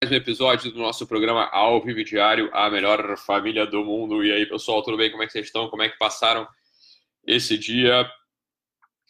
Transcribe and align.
mais 0.00 0.12
um 0.12 0.14
episódio 0.14 0.70
do 0.70 0.78
nosso 0.78 1.08
programa 1.08 1.46
ao 1.46 1.82
vivo 1.82 2.04
diário, 2.04 2.48
a 2.54 2.70
melhor 2.70 3.18
família 3.18 3.66
do 3.66 3.84
mundo. 3.84 4.24
E 4.24 4.30
aí, 4.30 4.46
pessoal, 4.46 4.80
tudo 4.80 4.96
bem? 4.96 5.10
Como 5.10 5.24
é 5.24 5.26
que 5.26 5.32
vocês 5.32 5.46
estão? 5.46 5.68
Como 5.68 5.82
é 5.82 5.88
que 5.88 5.98
passaram 5.98 6.46
esse 7.26 7.58
dia? 7.58 8.08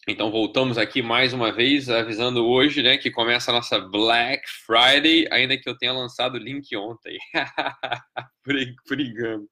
Então, 0.09 0.31
voltamos 0.31 0.79
aqui 0.79 1.03
mais 1.03 1.35
uma 1.35 1.53
vez, 1.53 1.91
avisando 1.91 2.47
hoje, 2.47 2.83
né, 2.83 2.97
que 2.97 3.11
começa 3.11 3.51
a 3.51 3.55
nossa 3.55 3.79
Black 3.79 4.43
Friday, 4.65 5.29
ainda 5.31 5.59
que 5.59 5.69
eu 5.69 5.77
tenha 5.77 5.93
lançado 5.93 6.37
o 6.37 6.39
link 6.39 6.75
ontem. 6.75 7.19
por, 8.87 8.99
engano. 8.99 9.47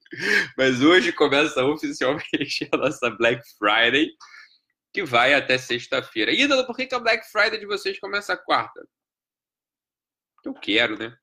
Mas 0.57 0.81
hoje 0.81 1.13
começa 1.13 1.63
oficialmente 1.63 2.67
a 2.73 2.79
nossa 2.79 3.11
Black 3.11 3.43
Friday, 3.59 4.09
que 4.91 5.05
vai 5.05 5.35
até 5.35 5.59
sexta-feira. 5.59 6.33
E, 6.33 6.47
Dano, 6.49 6.67
por 6.67 6.75
que 6.75 6.89
a 6.95 6.99
Black 6.99 7.31
Friday 7.31 7.61
de 7.61 7.67
vocês 7.67 8.01
começa 8.01 8.39
quarta? 8.39 8.89
Eu 10.43 10.55
quero, 10.55 10.99
né? 10.99 11.15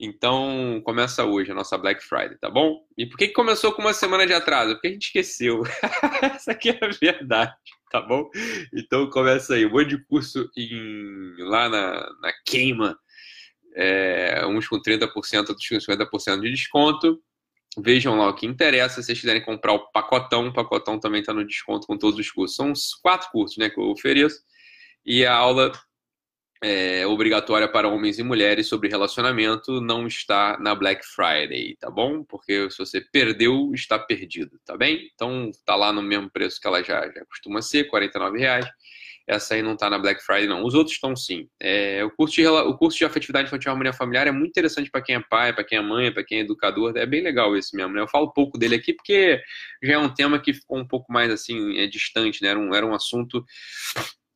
Então, 0.00 0.80
começa 0.84 1.24
hoje 1.24 1.50
a 1.50 1.54
nossa 1.54 1.76
Black 1.76 2.04
Friday, 2.04 2.38
tá 2.38 2.48
bom? 2.48 2.86
E 2.96 3.04
por 3.04 3.18
que, 3.18 3.28
que 3.28 3.34
começou 3.34 3.72
com 3.72 3.82
uma 3.82 3.92
semana 3.92 4.24
de 4.24 4.32
atraso? 4.32 4.74
Porque 4.74 4.86
a 4.86 4.90
gente 4.92 5.06
esqueceu. 5.06 5.62
Essa 6.22 6.52
aqui 6.52 6.70
é 6.70 6.78
a 6.80 6.88
verdade, 6.88 7.52
tá 7.90 8.00
bom? 8.00 8.30
Então, 8.72 9.10
começa 9.10 9.54
aí. 9.54 9.66
Um 9.66 9.70
monte 9.70 9.88
de 9.88 10.04
curso 10.04 10.48
em, 10.56 11.34
lá 11.40 11.68
na, 11.68 11.94
na 12.20 12.32
queima. 12.46 12.96
É, 13.74 14.46
uns 14.46 14.68
com 14.68 14.80
30%, 14.80 15.08
outros 15.48 15.68
com 15.68 15.74
50% 15.76 16.40
de 16.42 16.50
desconto. 16.52 17.20
Vejam 17.76 18.16
lá 18.16 18.28
o 18.28 18.34
que 18.34 18.46
interessa. 18.46 19.02
Se 19.02 19.06
vocês 19.06 19.20
quiserem 19.20 19.44
comprar 19.44 19.72
o 19.72 19.90
pacotão, 19.90 20.46
o 20.46 20.52
pacotão 20.52 21.00
também 21.00 21.20
está 21.20 21.34
no 21.34 21.44
desconto 21.44 21.88
com 21.88 21.98
todos 21.98 22.20
os 22.20 22.30
cursos. 22.30 22.56
São 22.56 22.70
uns 22.70 22.94
quatro 22.94 23.28
cursos 23.32 23.56
né, 23.56 23.68
que 23.68 23.80
eu 23.80 23.90
ofereço. 23.90 24.40
E 25.04 25.26
a 25.26 25.34
aula 25.34 25.72
é, 26.62 27.06
obrigatória 27.06 27.68
para 27.68 27.88
homens 27.88 28.18
e 28.18 28.22
mulheres 28.22 28.66
sobre 28.66 28.88
relacionamento 28.88 29.80
não 29.80 30.06
está 30.06 30.58
na 30.60 30.74
Black 30.74 31.06
Friday, 31.06 31.76
tá 31.78 31.90
bom? 31.90 32.24
Porque 32.24 32.70
se 32.70 32.78
você 32.78 33.00
perdeu, 33.00 33.70
está 33.74 33.98
perdido, 33.98 34.58
tá 34.64 34.76
bem? 34.76 35.08
Então 35.14 35.50
tá 35.64 35.76
lá 35.76 35.92
no 35.92 36.02
mesmo 36.02 36.30
preço 36.30 36.60
que 36.60 36.66
ela 36.66 36.82
já, 36.82 37.06
já 37.06 37.24
costuma 37.26 37.62
ser, 37.62 37.88
R$ 37.92 38.38
reais. 38.38 38.66
Essa 39.28 39.54
aí 39.54 39.62
não 39.62 39.74
está 39.74 39.90
na 39.90 39.98
Black 39.98 40.24
Friday, 40.24 40.46
não. 40.46 40.64
Os 40.64 40.72
outros 40.72 40.94
estão 40.94 41.14
sim. 41.14 41.46
É, 41.60 42.02
o, 42.02 42.10
curso 42.10 42.34
de, 42.36 42.46
o 42.46 42.74
curso 42.78 42.96
de 42.96 43.04
afetividade 43.04 43.46
infantil 43.46 43.68
e 43.68 43.70
harmonia 43.70 43.92
familiar 43.92 44.26
é 44.26 44.32
muito 44.32 44.48
interessante 44.48 44.90
para 44.90 45.02
quem 45.02 45.16
é 45.16 45.20
pai, 45.20 45.52
para 45.52 45.62
quem 45.62 45.76
é 45.76 45.82
mãe, 45.82 46.10
para 46.10 46.24
quem 46.24 46.38
é 46.38 46.40
educador. 46.40 46.96
É 46.96 47.04
bem 47.04 47.22
legal 47.22 47.54
esse 47.54 47.76
mesmo, 47.76 47.92
né? 47.92 48.00
Eu 48.00 48.08
falo 48.08 48.32
pouco 48.32 48.56
dele 48.56 48.76
aqui 48.76 48.94
porque 48.94 49.38
já 49.82 49.92
é 49.92 49.98
um 49.98 50.08
tema 50.08 50.38
que 50.38 50.54
ficou 50.54 50.78
um 50.78 50.88
pouco 50.88 51.12
mais 51.12 51.30
assim, 51.30 51.78
é 51.78 51.86
distante, 51.86 52.42
né? 52.42 52.48
Era 52.48 52.58
um, 52.58 52.74
era 52.74 52.86
um 52.86 52.94
assunto 52.94 53.44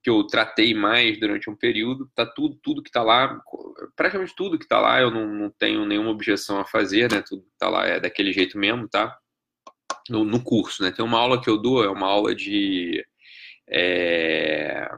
que 0.03 0.11
eu 0.11 0.27
tratei 0.27 0.75
mais 0.75 1.19
durante 1.19 1.48
um 1.48 1.55
período, 1.55 2.11
tá 2.14 2.27
tudo, 2.27 2.58
tudo 2.61 2.83
que 2.83 2.91
tá 2.91 3.03
lá, 3.03 3.41
praticamente 3.95 4.34
tudo 4.34 4.58
que 4.58 4.67
tá 4.67 4.81
lá, 4.81 5.00
eu 5.00 5.11
não, 5.11 5.27
não 5.28 5.50
tenho 5.50 5.86
nenhuma 5.86 6.11
objeção 6.11 6.58
a 6.58 6.64
fazer, 6.64 7.11
né? 7.11 7.22
Tudo 7.27 7.42
que 7.42 7.56
tá 7.56 7.69
lá 7.69 7.86
é 7.86 8.00
daquele 8.00 8.33
jeito 8.33 8.58
mesmo, 8.58 8.89
tá? 8.89 9.17
No, 10.11 10.25
no 10.25 10.42
curso, 10.42 10.83
né? 10.83 10.91
Tem 10.91 11.05
uma 11.05 11.19
aula 11.19 11.41
que 11.41 11.48
eu 11.48 11.56
dou, 11.56 11.84
é 11.84 11.89
uma 11.89 12.08
aula 12.08 12.34
de. 12.34 13.05
É, 13.69 14.89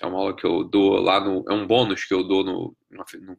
é 0.00 0.06
uma 0.06 0.18
aula 0.18 0.36
que 0.36 0.44
eu 0.44 0.64
dou 0.64 1.00
lá 1.00 1.18
no. 1.18 1.44
É 1.48 1.54
um 1.54 1.66
bônus 1.66 2.04
que 2.04 2.12
eu 2.12 2.22
dou 2.22 2.44
no, 2.44 2.76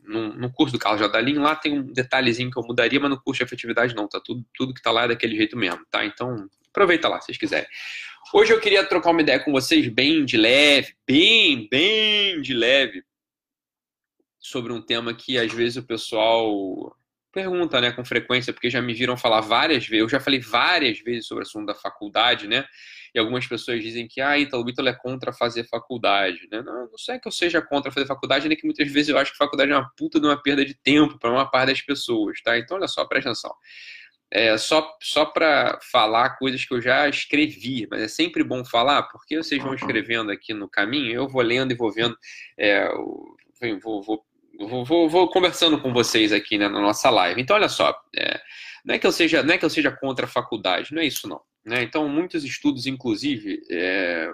no, 0.04 0.34
no 0.34 0.52
curso 0.52 0.74
do 0.74 0.80
Carlos 0.80 1.00
Jadalim. 1.00 1.38
Lá 1.38 1.56
tem 1.56 1.80
um 1.80 1.94
detalhezinho 1.94 2.50
que 2.50 2.58
eu 2.58 2.64
mudaria, 2.64 3.00
mas 3.00 3.12
no 3.12 3.22
curso 3.22 3.38
de 3.40 3.44
afetividade 3.44 3.96
não, 3.96 4.08
tá? 4.08 4.20
Tudo, 4.20 4.44
tudo 4.56 4.74
que 4.74 4.82
tá 4.82 4.92
lá 4.92 5.04
é 5.04 5.10
daquele 5.10 5.36
jeito 5.36 5.56
mesmo, 5.56 5.86
tá? 5.92 6.04
Então, 6.04 6.50
aproveita 6.70 7.08
lá 7.08 7.20
se 7.20 7.28
vocês 7.28 7.38
quiserem. 7.38 7.68
Hoje 8.32 8.54
eu 8.54 8.60
queria 8.60 8.88
trocar 8.88 9.12
uma 9.12 9.22
ideia 9.22 9.40
com 9.40 9.52
vocês 9.52 9.88
bem 9.88 10.24
de 10.24 10.38
leve, 10.38 10.96
bem, 11.06 11.68
bem 11.70 12.42
de 12.42 12.54
leve, 12.54 13.04
sobre 14.40 14.72
um 14.72 14.82
tema 14.82 15.14
que 15.14 15.38
às 15.38 15.52
vezes 15.52 15.78
o 15.78 15.84
pessoal 15.84 16.96
pergunta, 17.32 17.82
né, 17.82 17.92
com 17.92 18.06
frequência, 18.06 18.54
porque 18.54 18.70
já 18.70 18.82
me 18.82 18.94
viram 18.94 19.18
falar 19.18 19.42
várias 19.42 19.88
vezes, 19.88 20.02
eu 20.04 20.10
já 20.10 20.20
falei 20.20 20.40
várias 20.40 21.00
vezes 21.00 21.26
sobre 21.26 21.44
o 21.44 21.48
assunto 21.48 21.66
da 21.66 21.74
faculdade, 21.74 22.48
né, 22.48 22.64
e 23.14 23.20
algumas 23.20 23.48
pessoas 23.48 23.82
dizem 23.82 24.08
que, 24.08 24.22
ah, 24.22 24.38
Ítalo, 24.38 24.70
Ítalo 24.70 24.90
é 24.90 24.94
contra 24.94 25.34
fazer 25.34 25.68
faculdade, 25.68 26.48
né, 26.52 26.62
não, 26.62 26.88
não 26.92 26.98
sei 26.98 27.20
que 27.20 27.28
eu 27.28 27.32
seja 27.32 27.60
contra 27.60 27.92
fazer 27.92 28.06
faculdade, 28.06 28.48
nem 28.48 28.56
que 28.56 28.66
muitas 28.66 28.92
vezes 28.92 29.10
eu 29.10 29.18
acho 29.18 29.32
que 29.32 29.38
faculdade 29.38 29.72
é 29.72 29.76
uma 29.76 29.92
puta 29.98 30.20
de 30.20 30.28
uma 30.28 30.40
perda 30.40 30.64
de 30.64 30.76
tempo 30.76 31.18
para 31.18 31.32
uma 31.32 31.50
parte 31.50 31.70
das 31.70 31.82
pessoas, 31.82 32.40
tá, 32.44 32.58
então 32.58 32.78
olha 32.78 32.88
só, 32.88 33.04
presta 33.06 33.32
atenção, 33.32 33.54
é, 34.36 34.58
só, 34.58 34.98
só 35.00 35.26
para 35.26 35.80
falar 35.92 36.38
coisas 36.38 36.66
que 36.66 36.74
eu 36.74 36.82
já 36.82 37.08
escrevi, 37.08 37.88
mas 37.90 38.02
é 38.02 38.08
sempre 38.08 38.44
bom 38.44 38.66
falar, 38.66 39.04
porque 39.04 39.38
vocês 39.38 39.62
vão 39.62 39.76
escrevendo 39.76 40.32
aqui 40.32 40.56
no 40.56 40.68
caminho, 40.68 41.14
eu 41.14 41.28
vou 41.28 41.44
lendo 41.44 41.72
e 41.72 41.76
vou 41.76 41.92
vendo, 41.92 42.18
é, 42.58 42.90
vou, 43.80 44.02
vou, 44.02 44.26
vou, 44.84 45.08
vou, 45.08 45.30
conversando 45.30 45.80
com 45.80 45.94
vocês 45.94 46.34
aqui 46.34 46.58
né, 46.58 46.68
na 46.68 46.82
nossa 46.82 47.12
live. 47.12 47.40
Então, 47.40 47.56
olha 47.56 47.70
só, 47.70 47.96
é, 48.18 48.42
não, 48.84 48.96
é 48.96 48.98
que 48.98 49.06
eu 49.06 49.12
seja, 49.12 49.44
não 49.44 49.54
é 49.54 49.58
que 49.60 49.66
eu 49.66 49.70
seja 49.70 49.92
contra 49.92 50.26
a 50.26 50.30
faculdade, 50.30 50.96
não 50.96 51.02
é 51.04 51.06
isso 51.06 51.28
não. 51.28 51.40
Né? 51.64 51.84
Então, 51.84 52.10
muitos 52.10 52.44
estudos, 52.44 52.88
inclusive, 52.88 53.62
é, 53.70 54.32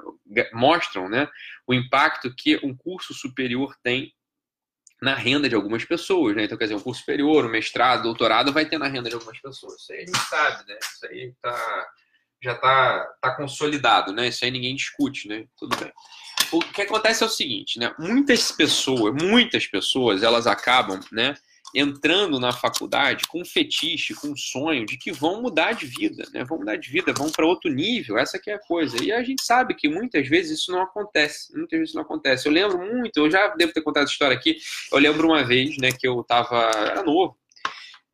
mostram 0.53 1.09
né, 1.09 1.27
o 1.67 1.73
impacto 1.73 2.33
que 2.33 2.57
um 2.63 2.73
curso 2.73 3.13
superior 3.13 3.75
tem 3.83 4.13
na 5.01 5.15
renda 5.15 5.47
de 5.47 5.55
algumas 5.55 5.85
pessoas, 5.85 6.35
né? 6.35 6.43
Então, 6.43 6.57
quer 6.57 6.65
dizer, 6.65 6.75
um 6.75 6.79
curso 6.79 6.99
superior, 6.99 7.45
um 7.45 7.49
mestrado, 7.49 8.03
doutorado 8.03 8.51
vai 8.51 8.65
ter 8.65 8.77
na 8.77 8.87
renda 8.87 9.09
de 9.09 9.15
algumas 9.15 9.39
pessoas. 9.39 9.81
Isso 9.81 9.93
aí 9.93 9.99
a 9.99 10.05
gente 10.05 10.19
sabe, 10.29 10.67
né? 10.67 10.79
Isso 10.81 11.05
aí 11.07 11.33
tá, 11.41 11.87
já 12.43 12.55
tá, 12.55 13.05
tá 13.21 13.35
consolidado, 13.35 14.11
né? 14.11 14.27
Isso 14.27 14.43
aí 14.43 14.51
ninguém 14.51 14.75
discute, 14.75 15.27
né? 15.27 15.45
Tudo 15.57 15.77
bem. 15.77 15.91
O 16.51 16.59
que 16.59 16.81
acontece 16.81 17.23
é 17.23 17.27
o 17.27 17.29
seguinte, 17.29 17.79
né? 17.79 17.93
Muitas 17.97 18.51
pessoas, 18.51 19.13
muitas 19.13 19.67
pessoas, 19.67 20.23
elas 20.23 20.47
acabam, 20.47 20.99
né? 21.11 21.35
Entrando 21.73 22.39
na 22.39 22.51
faculdade 22.51 23.27
com 23.27 23.41
um 23.41 23.45
fetiche, 23.45 24.15
com 24.15 24.29
um 24.29 24.35
sonho 24.35 24.85
de 24.85 24.97
que 24.97 25.11
vão 25.11 25.41
mudar 25.41 25.73
de 25.73 25.85
vida, 25.85 26.23
né? 26.33 26.43
Vão 26.43 26.59
mudar 26.59 26.75
de 26.75 26.89
vida, 26.89 27.13
vão 27.13 27.29
para 27.29 27.45
outro 27.45 27.71
nível, 27.71 28.17
essa 28.17 28.39
que 28.39 28.49
é 28.49 28.55
a 28.55 28.59
coisa. 28.59 29.03
E 29.03 29.11
a 29.11 29.21
gente 29.23 29.43
sabe 29.43 29.75
que 29.75 29.87
muitas 29.87 30.27
vezes 30.27 30.59
isso 30.59 30.71
não 30.71 30.81
acontece, 30.81 31.55
muitas 31.55 31.79
vezes 31.79 31.93
não 31.93 32.01
acontece. 32.01 32.47
Eu 32.47 32.51
lembro 32.51 32.79
muito, 32.79 33.17
eu 33.17 33.29
já 33.29 33.49
devo 33.49 33.71
ter 33.71 33.81
contado 33.81 34.03
essa 34.03 34.13
história 34.13 34.35
aqui, 34.35 34.57
eu 34.91 34.97
lembro 34.97 35.27
uma 35.27 35.43
vez, 35.43 35.77
né, 35.77 35.91
que 35.91 36.07
eu 36.07 36.23
tava, 36.23 36.57
era 36.57 37.03
novo, 37.03 37.37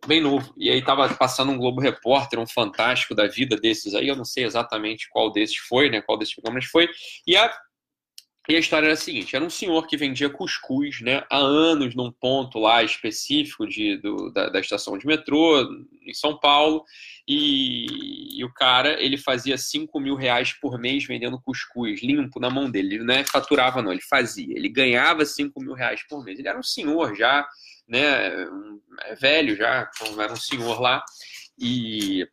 bem 0.06 0.22
novo, 0.22 0.54
e 0.58 0.70
aí 0.70 0.84
tava 0.84 1.08
passando 1.16 1.52
um 1.52 1.58
Globo 1.58 1.82
Repórter, 1.82 2.40
um 2.40 2.48
fantástico 2.48 3.16
da 3.16 3.28
vida 3.28 3.56
desses 3.56 3.96
aí, 3.96 4.08
eu 4.08 4.16
não 4.16 4.26
sei 4.26 4.44
exatamente 4.44 5.10
qual 5.10 5.32
desses 5.32 5.58
foi, 5.58 5.90
né, 5.90 6.02
qual 6.02 6.18
desses 6.18 6.36
programas 6.36 6.66
foi, 6.66 6.88
e 7.26 7.36
a 7.36 7.52
e 8.48 8.56
a 8.56 8.60
história 8.60 8.86
era 8.86 8.94
a 8.94 8.98
seguinte: 8.98 9.36
era 9.36 9.44
um 9.44 9.50
senhor 9.50 9.88
que 9.88 9.98
vendia 9.98 10.30
cuscuz 10.30 11.02
né, 11.02 11.24
há 11.30 11.38
anos 11.38 11.96
num 11.96 12.12
ponto 12.12 12.60
lá 12.60 12.84
específico 12.84 13.68
de, 13.68 13.98
do, 13.98 14.32
da, 14.32 14.50
da, 14.50 14.60
estação 14.60 14.98
de 14.98 15.08
metrô, 15.08 15.62
em 16.06 16.14
São 16.14 16.40
Paulo, 16.40 16.84
e, 17.28 18.38
e, 18.40 18.44
o 18.44 18.54
cara 18.54 19.02
ele 19.02 19.18
fazia 19.18 19.58
5 19.58 20.00
mil 20.00 20.16
reais 20.16 20.54
por 20.54 20.78
mês 20.78 21.06
vendendo 21.06 21.42
cuscuz 21.42 22.02
limpo 22.04 22.40
na 22.40 22.50
mão 22.50 22.70
dele. 22.70 22.96
Ele 22.96 23.04
não 23.04 23.16
é 23.16 23.24
faturava, 23.24 23.82
não, 23.82 23.92
ele 23.92 24.02
fazia. 24.02 24.56
Ele 24.56 24.70
ganhava 24.70 25.26
5 25.26 25.60
mil 25.62 25.74
reais 25.74 26.04
por 26.08 26.24
mês. 26.24 26.38
Ele 26.38 26.48
era 26.48 26.60
um 26.60 26.64
senhor 26.64 27.16
já, 27.16 27.48
né, 27.88 28.46
um, 28.48 28.80
é 29.06 29.16
velho 29.16 29.56
já, 29.56 29.90
era 30.20 30.34
um 30.34 30.38
senhor 30.38 30.80
lá, 30.80 31.04
e 31.58 32.28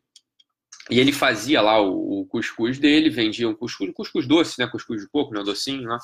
e 0.91 0.99
ele 0.99 1.13
fazia 1.13 1.61
lá 1.61 1.81
o, 1.81 2.23
o, 2.23 2.27
cuscuz 2.27 2.79
dele, 2.79 3.09
vendia 3.09 3.49
um 3.49 3.55
cuscuz, 3.55 3.93
cuscuz 3.95 4.27
doce, 4.27 4.59
né? 4.59 4.67
Cuscuz 4.67 5.01
de 5.01 5.09
coco, 5.09 5.33
né? 5.33 5.43
Docinho 5.43 5.89
lá. 5.89 5.99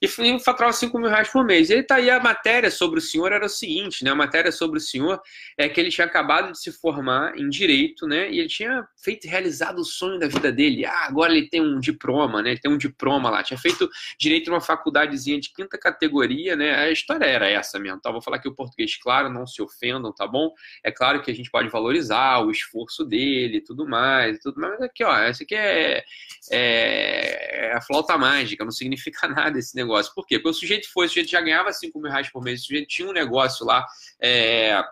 E 0.00 0.08
faturava 0.40 0.72
5 0.72 0.98
mil 0.98 1.10
reais 1.10 1.28
por 1.28 1.44
mês. 1.44 1.68
E 1.68 1.74
aí 1.74 1.82
tá 1.82 1.96
aí 1.96 2.08
a 2.08 2.18
matéria 2.18 2.70
sobre 2.70 2.98
o 2.98 3.02
senhor 3.02 3.30
era 3.30 3.44
o 3.44 3.48
seguinte, 3.48 4.02
né? 4.02 4.10
A 4.10 4.14
matéria 4.14 4.50
sobre 4.50 4.78
o 4.78 4.80
senhor 4.80 5.20
é 5.58 5.68
que 5.68 5.78
ele 5.78 5.90
tinha 5.90 6.06
acabado 6.06 6.52
de 6.52 6.58
se 6.58 6.72
formar 6.72 7.38
em 7.38 7.48
direito, 7.48 8.06
né? 8.06 8.30
E 8.30 8.38
ele 8.38 8.48
tinha 8.48 8.86
feito, 8.96 9.28
realizado 9.28 9.80
o 9.80 9.84
sonho 9.84 10.18
da 10.18 10.26
vida 10.26 10.50
dele. 10.50 10.86
Ah, 10.86 11.06
agora 11.06 11.32
ele 11.32 11.48
tem 11.48 11.60
um 11.60 11.78
diploma, 11.78 12.40
né? 12.40 12.52
Ele 12.52 12.60
tem 12.60 12.70
um 12.70 12.78
diploma 12.78 13.28
lá. 13.28 13.42
Tinha 13.42 13.58
feito 13.58 13.88
direito 14.18 14.50
numa 14.50 14.62
faculdadezinha 14.62 15.38
de 15.38 15.52
quinta 15.52 15.76
categoria, 15.76 16.56
né? 16.56 16.74
A 16.74 16.90
história 16.90 17.26
era 17.26 17.48
essa 17.48 17.78
mesmo, 17.78 18.00
tá? 18.00 18.10
Vou 18.10 18.22
falar 18.22 18.38
aqui 18.38 18.48
o 18.48 18.54
português 18.54 18.96
claro, 18.96 19.28
não 19.28 19.46
se 19.46 19.60
ofendam, 19.60 20.12
tá 20.12 20.26
bom? 20.26 20.50
É 20.82 20.90
claro 20.90 21.20
que 21.20 21.30
a 21.30 21.34
gente 21.34 21.50
pode 21.50 21.68
valorizar 21.68 22.40
o 22.40 22.50
esforço 22.50 23.04
dele 23.04 23.58
e 23.58 23.60
tudo 23.60 23.86
mais 23.86 24.21
e 24.30 24.38
tudo. 24.38 24.60
Mas 24.60 24.80
aqui, 24.80 25.04
ó, 25.04 25.16
essa 25.16 25.42
aqui 25.42 25.54
é, 25.54 26.04
é, 26.50 27.66
é, 27.66 27.72
a 27.74 27.80
flauta 27.80 28.16
mágica, 28.16 28.64
não 28.64 28.72
significa 28.72 29.26
nada 29.28 29.58
esse 29.58 29.74
negócio. 29.74 30.12
Por 30.14 30.26
quê? 30.26 30.38
Porque 30.38 30.50
o 30.50 30.54
sujeito 30.54 30.90
foi, 30.92 31.06
o 31.06 31.08
sujeito 31.08 31.30
já 31.30 31.40
ganhava 31.40 31.72
5 31.72 31.98
mil 32.00 32.10
reais 32.10 32.30
por 32.30 32.42
mês, 32.42 32.60
o 32.60 32.64
sujeito 32.64 32.88
tinha 32.88 33.08
um 33.08 33.12
negócio 33.12 33.66
lá. 33.66 33.86
É, 34.20 34.82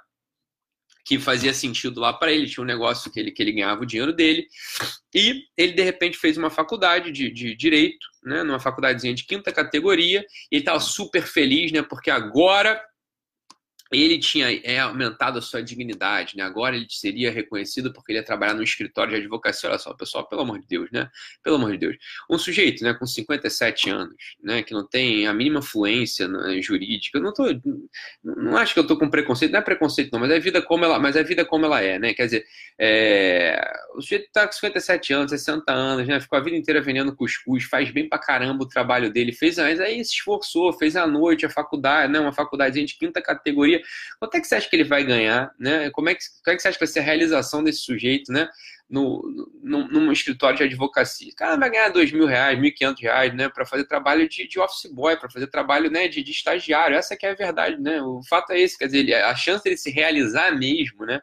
que 1.04 1.18
fazia 1.18 1.52
sentido 1.52 1.98
lá 1.98 2.12
para 2.12 2.32
ele, 2.32 2.46
tinha 2.48 2.62
um 2.62 2.66
negócio 2.66 3.10
que 3.10 3.18
ele, 3.18 3.32
que 3.32 3.42
ele 3.42 3.50
ganhava 3.50 3.82
o 3.82 3.86
dinheiro 3.86 4.12
dele, 4.12 4.46
e 5.12 5.42
ele 5.56 5.72
de 5.72 5.82
repente 5.82 6.16
fez 6.16 6.36
uma 6.36 6.50
faculdade 6.50 7.10
de, 7.10 7.30
de 7.30 7.56
direito, 7.56 8.06
né, 8.22 8.44
numa 8.44 8.60
faculdadezinha 8.60 9.12
de 9.12 9.24
quinta 9.24 9.52
categoria, 9.52 10.20
e 10.52 10.56
ele 10.56 10.62
estava 10.62 10.78
super 10.78 11.22
feliz, 11.22 11.72
né, 11.72 11.82
porque 11.82 12.10
agora 12.12 12.80
ele 13.92 14.19
tinha 14.19 14.48
é, 14.62 14.78
aumentado 14.78 15.38
a 15.38 15.42
sua 15.42 15.62
dignidade, 15.62 16.37
né? 16.37 16.42
Agora 16.42 16.76
ele 16.76 16.87
seria 16.88 17.31
reconhecido 17.31 17.92
porque 17.92 18.12
ele 18.12 18.19
ia 18.19 18.25
trabalhar 18.25 18.54
no 18.54 18.62
escritório 18.62 19.12
de 19.12 19.20
advocacia. 19.20 19.69
Olha 19.69 19.78
só, 19.78 19.92
pessoal, 19.94 20.28
pelo 20.28 20.42
amor 20.42 20.60
de 20.60 20.66
Deus, 20.66 20.88
né? 20.92 21.10
Pelo 21.42 21.56
amor 21.56 21.72
de 21.72 21.78
Deus. 21.78 21.96
Um 22.31 22.38
sujeito, 22.38 22.84
né, 22.84 22.94
com 22.94 23.06
57 23.06 23.90
anos, 23.90 24.14
né, 24.42 24.62
que 24.62 24.72
não 24.72 24.87
tem 24.87 25.26
a 25.26 25.34
mínima 25.34 25.62
fluência 25.62 26.28
né, 26.28 26.60
jurídica, 26.60 27.19
eu 27.19 27.22
não 27.22 27.32
tô, 27.32 27.44
não 28.22 28.56
acho 28.56 28.75
que 28.75 28.81
eu 28.81 28.87
tô 28.87 28.96
com 28.96 29.10
preconceito, 29.10 29.52
não 29.52 29.58
é 29.58 29.62
preconceito 29.62 30.12
não, 30.12 30.20
mas 30.20 30.31
é 30.31 30.37
a 30.37 30.40
vida 30.40 30.62
como 30.62 30.84
ela, 30.84 30.98
mas 30.98 31.16
é 31.16 31.22
vida 31.22 31.44
como 31.44 31.66
ela 31.66 31.81
é, 31.82 31.98
né? 31.98 32.14
Quer 32.14 32.25
dizer, 32.26 32.44
é, 32.78 33.60
o 33.94 34.00
sujeito 34.00 34.28
tá 34.32 34.46
com 34.46 34.52
57 34.52 35.12
anos, 35.12 35.31
60 35.31 35.72
anos, 35.72 36.06
né? 36.06 36.20
Ficou 36.20 36.38
a 36.38 36.42
vida 36.42 36.56
inteira 36.56 36.81
vendendo 36.81 37.14
cuscuz, 37.14 37.64
faz 37.64 37.90
bem 37.90 38.08
pra 38.08 38.19
caramba 38.19 38.64
o 38.64 38.69
trabalho 38.69 39.12
dele, 39.12 39.32
fez, 39.32 39.56
mas 39.56 39.81
aí 39.81 40.04
se 40.04 40.14
esforçou, 40.14 40.72
fez 40.72 40.96
a 40.96 41.06
noite, 41.06 41.46
a 41.46 41.50
faculdade, 41.50 42.12
né, 42.12 42.20
uma 42.20 42.32
faculdade 42.32 42.84
de 42.84 42.94
quinta 42.96 43.20
categoria, 43.20 43.79
quanto 44.18 44.34
é 44.34 44.40
que 44.40 44.46
você 44.46 44.54
acha 44.54 44.68
que 44.68 44.76
ele 44.76 44.84
vai 44.84 45.04
ganhar, 45.04 45.52
né? 45.58 45.90
Como 45.90 46.08
é 46.08 46.14
que, 46.14 46.20
como 46.44 46.54
é 46.54 46.56
que 46.56 46.62
você 46.62 46.68
acha 46.68 46.78
que 46.78 46.84
vai 46.84 46.92
ser 46.92 47.00
a 47.00 47.02
realização 47.02 47.62
desse 47.62 47.80
sujeito, 47.80 48.32
né? 48.32 48.48
No, 48.88 49.22
no, 49.62 49.86
num 49.86 50.10
escritório 50.10 50.56
de 50.58 50.64
advocacia. 50.64 51.30
O 51.30 51.36
cara 51.36 51.56
vai 51.56 51.70
ganhar 51.70 51.90
dois 51.90 52.10
mil 52.10 52.26
reais, 52.26 52.58
mil 52.58 52.74
quinhentos 52.74 53.00
reais, 53.00 53.32
né? 53.34 53.48
Para 53.48 53.64
fazer 53.64 53.84
trabalho 53.84 54.28
de, 54.28 54.48
de 54.48 54.58
office 54.58 54.90
boy, 54.90 55.16
para 55.16 55.30
fazer 55.30 55.46
trabalho 55.46 55.90
né, 55.90 56.08
de, 56.08 56.22
de 56.22 56.30
estagiário. 56.32 56.96
Essa 56.96 57.16
que 57.16 57.24
é 57.24 57.30
a 57.30 57.34
verdade, 57.34 57.80
né? 57.80 58.02
O 58.02 58.20
fato 58.28 58.52
é 58.52 58.60
esse, 58.60 58.76
quer 58.76 58.86
dizer, 58.86 59.14
a 59.14 59.34
chance 59.36 59.62
dele 59.62 59.76
se 59.76 59.90
realizar 59.90 60.50
mesmo, 60.58 61.06
né? 61.06 61.20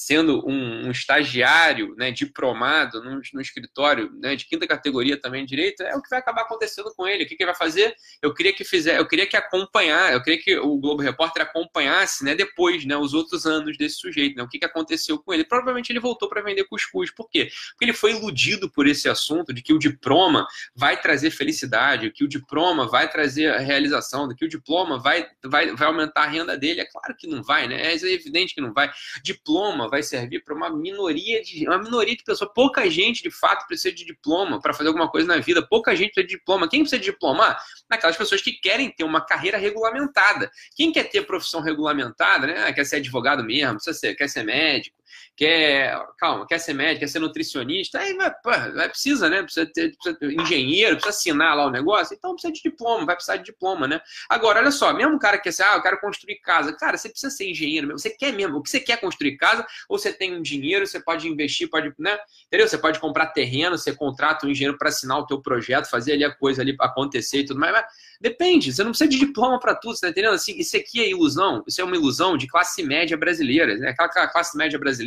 Sendo 0.00 0.42
um, 0.48 0.86
um 0.86 0.90
estagiário, 0.90 1.94
né, 1.94 2.10
diplomado 2.10 3.04
no, 3.04 3.20
no 3.34 3.40
escritório 3.42 4.10
né, 4.18 4.34
de 4.34 4.46
quinta 4.46 4.66
categoria 4.66 5.20
também 5.20 5.44
direito, 5.44 5.82
é 5.82 5.94
o 5.94 6.00
que 6.00 6.08
vai 6.08 6.18
acabar 6.18 6.40
acontecendo 6.40 6.90
com 6.96 7.06
ele. 7.06 7.24
O 7.24 7.26
que, 7.26 7.36
que 7.36 7.42
ele 7.42 7.50
vai 7.50 7.58
fazer? 7.58 7.94
Eu 8.22 8.32
queria 8.32 8.50
que 8.50 8.64
fizer, 8.64 8.98
eu 8.98 9.06
queria 9.06 9.26
que 9.26 9.36
acompanhar, 9.36 10.10
eu 10.10 10.22
queria 10.22 10.40
que 10.42 10.56
o 10.56 10.78
Globo 10.78 11.02
Repórter 11.02 11.42
acompanhasse, 11.42 12.24
né, 12.24 12.34
depois, 12.34 12.82
né, 12.86 12.96
os 12.96 13.12
outros 13.12 13.44
anos 13.44 13.76
desse 13.76 13.96
sujeito, 13.96 14.36
né, 14.36 14.42
o 14.42 14.48
que, 14.48 14.58
que 14.58 14.64
aconteceu 14.64 15.18
com 15.18 15.34
ele. 15.34 15.44
Provavelmente 15.44 15.92
ele 15.92 16.00
voltou 16.00 16.30
para 16.30 16.40
vender 16.40 16.64
cuscuz. 16.64 17.10
Por 17.10 17.28
quê? 17.28 17.50
Porque 17.72 17.84
ele 17.84 17.92
foi 17.92 18.12
iludido 18.12 18.72
por 18.72 18.86
esse 18.86 19.06
assunto 19.06 19.52
de 19.52 19.60
que 19.60 19.74
o 19.74 19.78
diploma 19.78 20.46
vai 20.74 20.98
trazer 20.98 21.30
felicidade, 21.30 22.10
que 22.10 22.24
o 22.24 22.28
diploma 22.28 22.88
vai 22.88 23.06
trazer 23.10 23.54
realização, 23.58 24.34
que 24.34 24.46
o 24.46 24.48
diploma 24.48 24.98
vai, 24.98 25.28
vai, 25.44 25.76
vai 25.76 25.88
aumentar 25.88 26.22
a 26.22 26.28
renda 26.28 26.56
dele. 26.56 26.80
É 26.80 26.86
claro 26.86 27.14
que 27.14 27.26
não 27.26 27.42
vai, 27.42 27.68
né? 27.68 27.82
É 27.82 27.92
evidente 27.92 28.54
que 28.54 28.62
não 28.62 28.72
vai. 28.72 28.90
Diploma 29.22 29.89
vai 29.90 30.02
servir 30.02 30.44
para 30.44 30.54
uma 30.54 30.70
minoria 30.70 31.42
de 31.42 31.66
uma 31.66 31.78
minoria 31.78 32.16
de 32.16 32.22
pessoas. 32.22 32.50
Pouca 32.54 32.88
gente, 32.88 33.22
de 33.22 33.30
fato, 33.30 33.66
precisa 33.66 33.94
de 33.94 34.04
diploma 34.04 34.60
para 34.60 34.72
fazer 34.72 34.88
alguma 34.88 35.10
coisa 35.10 35.26
na 35.26 35.38
vida. 35.38 35.66
Pouca 35.66 35.94
gente 35.94 36.12
precisa 36.12 36.28
de 36.28 36.36
diploma. 36.36 36.68
Quem 36.68 36.80
precisa 36.80 37.00
de 37.00 37.10
diploma? 37.10 37.56
Aquelas 37.88 38.16
pessoas 38.16 38.40
que 38.40 38.52
querem 38.52 38.90
ter 38.90 39.04
uma 39.04 39.20
carreira 39.20 39.58
regulamentada. 39.58 40.50
Quem 40.76 40.92
quer 40.92 41.04
ter 41.04 41.26
profissão 41.26 41.60
regulamentada, 41.60 42.46
né? 42.46 42.72
Quer 42.72 42.84
ser 42.84 42.96
advogado 42.96 43.42
mesmo, 43.42 43.74
precisa 43.74 43.98
ser, 43.98 44.14
quer 44.14 44.28
ser 44.28 44.44
médico, 44.44 44.96
quer, 45.36 45.98
calma, 46.18 46.46
quer 46.46 46.58
ser 46.58 46.74
médico, 46.74 47.00
quer 47.00 47.08
ser 47.08 47.18
nutricionista, 47.18 47.98
aí 47.98 48.14
vai, 48.14 48.32
vai 48.72 48.88
precisa, 48.88 49.28
né? 49.28 49.42
Precisa 49.42 49.66
ter, 49.66 49.94
precisa 49.96 50.18
ter 50.18 50.32
engenheiro, 50.32 50.96
precisa 50.96 51.16
assinar 51.16 51.56
lá 51.56 51.66
o 51.66 51.70
negócio, 51.70 52.14
então 52.14 52.32
precisa 52.32 52.52
de 52.52 52.62
diploma, 52.62 53.06
vai 53.06 53.14
precisar 53.14 53.36
de 53.36 53.44
diploma, 53.44 53.88
né? 53.88 54.00
Agora, 54.28 54.60
olha 54.60 54.70
só, 54.70 54.92
mesmo 54.92 55.18
cara 55.18 55.36
que 55.38 55.44
quer 55.44 55.52
ser, 55.52 55.62
ah, 55.62 55.74
eu 55.76 55.82
quero 55.82 56.00
construir 56.00 56.36
casa, 56.36 56.72
cara, 56.72 56.96
você 56.96 57.08
precisa 57.08 57.30
ser 57.30 57.50
engenheiro 57.50 57.86
mesmo, 57.86 57.98
você 57.98 58.10
quer 58.10 58.32
mesmo, 58.32 58.58
o 58.58 58.62
que 58.62 58.70
você 58.70 58.80
quer 58.80 59.00
construir 59.00 59.36
casa, 59.36 59.66
ou 59.88 59.98
você 59.98 60.12
tem 60.12 60.34
um 60.34 60.42
dinheiro, 60.42 60.86
você 60.86 61.00
pode 61.00 61.28
investir, 61.28 61.68
pode, 61.68 61.92
né? 61.98 62.18
Entendeu? 62.46 62.68
Você 62.68 62.78
pode 62.78 62.98
comprar 63.00 63.26
terreno, 63.28 63.76
você 63.76 63.94
contrata 63.94 64.46
um 64.46 64.50
engenheiro 64.50 64.76
para 64.78 64.88
assinar 64.88 65.18
o 65.18 65.26
teu 65.26 65.40
projeto, 65.40 65.88
fazer 65.88 66.12
ali 66.12 66.24
a 66.24 66.34
coisa 66.34 66.62
ali 66.62 66.76
acontecer 66.80 67.40
e 67.40 67.44
tudo 67.44 67.58
mais, 67.60 67.72
mas 67.72 67.84
depende, 68.20 68.72
você 68.72 68.82
não 68.82 68.90
precisa 68.90 69.08
de 69.08 69.18
diploma 69.18 69.58
para 69.58 69.74
tudo, 69.74 69.96
você 69.96 70.02
tá 70.02 70.08
entendendo? 70.10 70.34
Assim, 70.34 70.56
isso 70.58 70.76
aqui 70.76 71.02
é 71.02 71.08
ilusão, 71.08 71.62
isso 71.66 71.80
é 71.80 71.84
uma 71.84 71.96
ilusão 71.96 72.36
de 72.36 72.46
classe 72.46 72.82
média 72.82 73.16
brasileira, 73.16 73.76
né? 73.76 73.94
Aquela 73.98 74.28
classe 74.28 74.56
média 74.56 74.78
brasileira 74.78 74.99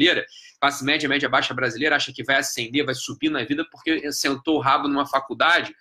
classe 0.59 0.83
média, 0.83 1.09
média 1.09 1.29
baixa 1.29 1.53
brasileira, 1.53 1.95
acha 1.95 2.13
que 2.13 2.23
vai 2.23 2.37
ascender, 2.37 2.85
vai 2.85 2.95
subir 2.95 3.29
na 3.29 3.43
vida 3.43 3.65
porque 3.71 4.11
sentou 4.11 4.57
o 4.57 4.59
rabo 4.59 4.87
numa 4.87 5.05
faculdade 5.05 5.75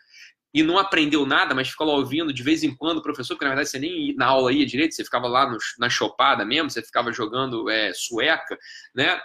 e 0.55 0.63
não 0.63 0.79
aprendeu 0.79 1.25
nada, 1.25 1.55
mas 1.55 1.71
ficou 1.71 1.87
lá 1.87 1.95
ouvindo 1.95 2.33
de 2.33 2.43
vez 2.43 2.63
em 2.63 2.75
quando 2.75 2.99
o 2.99 3.03
professor, 3.03 3.35
porque 3.35 3.45
na 3.45 3.53
verdade 3.53 3.71
você 3.71 3.79
nem 3.79 4.15
na 4.17 4.27
aula 4.27 4.53
ia 4.53 4.67
direito, 4.67 4.95
você 4.95 5.05
ficava 5.05 5.27
lá 5.27 5.51
no, 5.51 5.57
na 5.79 5.89
chopada 5.89 6.45
mesmo, 6.45 6.69
você 6.71 6.83
ficava 6.83 7.11
jogando 7.13 7.71
é, 7.71 7.93
sueca, 7.95 8.59
né? 8.95 9.19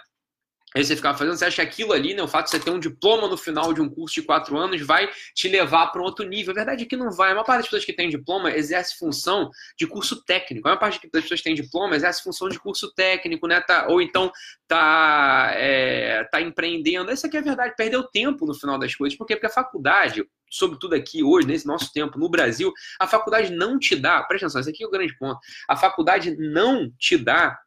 Aí 0.78 0.84
você 0.84 0.94
ficava 0.94 1.18
fazendo, 1.18 1.36
você 1.36 1.44
acha 1.44 1.56
que 1.56 1.62
aquilo 1.62 1.92
ali, 1.92 2.14
né, 2.14 2.22
o 2.22 2.28
fato 2.28 2.44
de 2.44 2.52
você 2.52 2.60
ter 2.60 2.70
um 2.70 2.78
diploma 2.78 3.26
no 3.26 3.36
final 3.36 3.72
de 3.72 3.80
um 3.80 3.88
curso 3.88 4.14
de 4.14 4.22
quatro 4.22 4.56
anos 4.56 4.80
vai 4.80 5.10
te 5.34 5.48
levar 5.48 5.88
para 5.88 6.00
um 6.00 6.04
outro 6.04 6.24
nível. 6.24 6.52
A 6.52 6.54
verdade 6.54 6.84
é 6.84 6.86
que 6.86 6.96
não 6.96 7.10
vai. 7.10 7.32
A 7.32 7.34
maior 7.34 7.44
parte 7.44 7.58
das 7.58 7.66
pessoas 7.66 7.84
que 7.84 7.92
tem 7.92 8.08
diploma 8.08 8.52
exerce 8.52 8.96
função 8.96 9.50
de 9.76 9.88
curso 9.88 10.22
técnico. 10.24 10.68
A 10.68 10.70
maior 10.70 10.78
parte 10.78 11.00
das 11.12 11.22
pessoas 11.22 11.40
que 11.40 11.44
tem 11.44 11.54
diploma 11.56 11.96
exerce 11.96 12.22
função 12.22 12.48
de 12.48 12.60
curso 12.60 12.94
técnico, 12.94 13.48
né? 13.48 13.60
Tá, 13.60 13.88
ou 13.88 14.00
então 14.00 14.30
tá, 14.68 15.50
é, 15.54 16.22
tá 16.30 16.40
empreendendo. 16.40 17.10
Essa 17.10 17.26
aqui 17.26 17.36
é 17.36 17.40
a 17.40 17.42
verdade, 17.42 17.74
perdeu 17.76 18.04
tempo 18.04 18.46
no 18.46 18.54
final 18.54 18.78
das 18.78 18.94
coisas. 18.94 19.18
Por 19.18 19.26
quê? 19.26 19.34
Porque 19.34 19.46
a 19.46 19.50
faculdade, 19.50 20.24
sobretudo 20.48 20.94
aqui 20.94 21.24
hoje, 21.24 21.48
nesse 21.48 21.66
nosso 21.66 21.92
tempo, 21.92 22.20
no 22.20 22.28
Brasil, 22.28 22.72
a 23.00 23.06
faculdade 23.08 23.50
não 23.50 23.80
te 23.80 23.96
dá, 23.96 24.22
presta 24.22 24.46
atenção, 24.46 24.60
esse 24.60 24.70
aqui 24.70 24.84
é 24.84 24.86
o 24.86 24.90
grande 24.92 25.18
ponto. 25.18 25.40
A 25.68 25.74
faculdade 25.74 26.36
não 26.38 26.88
te 27.00 27.16
dá 27.16 27.58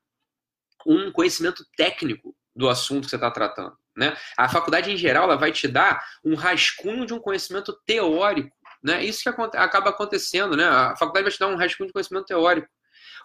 um 0.87 1.11
conhecimento 1.11 1.65
técnico 1.75 2.33
do 2.55 2.69
assunto 2.69 3.05
que 3.05 3.09
você 3.09 3.15
está 3.15 3.31
tratando. 3.31 3.75
Né? 3.95 4.15
A 4.37 4.47
faculdade, 4.47 4.91
em 4.91 4.97
geral, 4.97 5.25
ela 5.25 5.37
vai 5.37 5.51
te 5.51 5.67
dar 5.67 6.03
um 6.23 6.35
rascunho 6.35 7.05
de 7.05 7.13
um 7.13 7.19
conhecimento 7.19 7.77
teórico. 7.85 8.55
Né? 8.83 9.03
Isso 9.03 9.23
que 9.23 9.57
acaba 9.57 9.89
acontecendo. 9.89 10.55
Né? 10.55 10.65
A 10.65 10.95
faculdade 10.95 11.23
vai 11.23 11.31
te 11.31 11.39
dar 11.39 11.47
um 11.47 11.57
rascunho 11.57 11.87
de 11.87 11.93
conhecimento 11.93 12.25
teórico. 12.25 12.67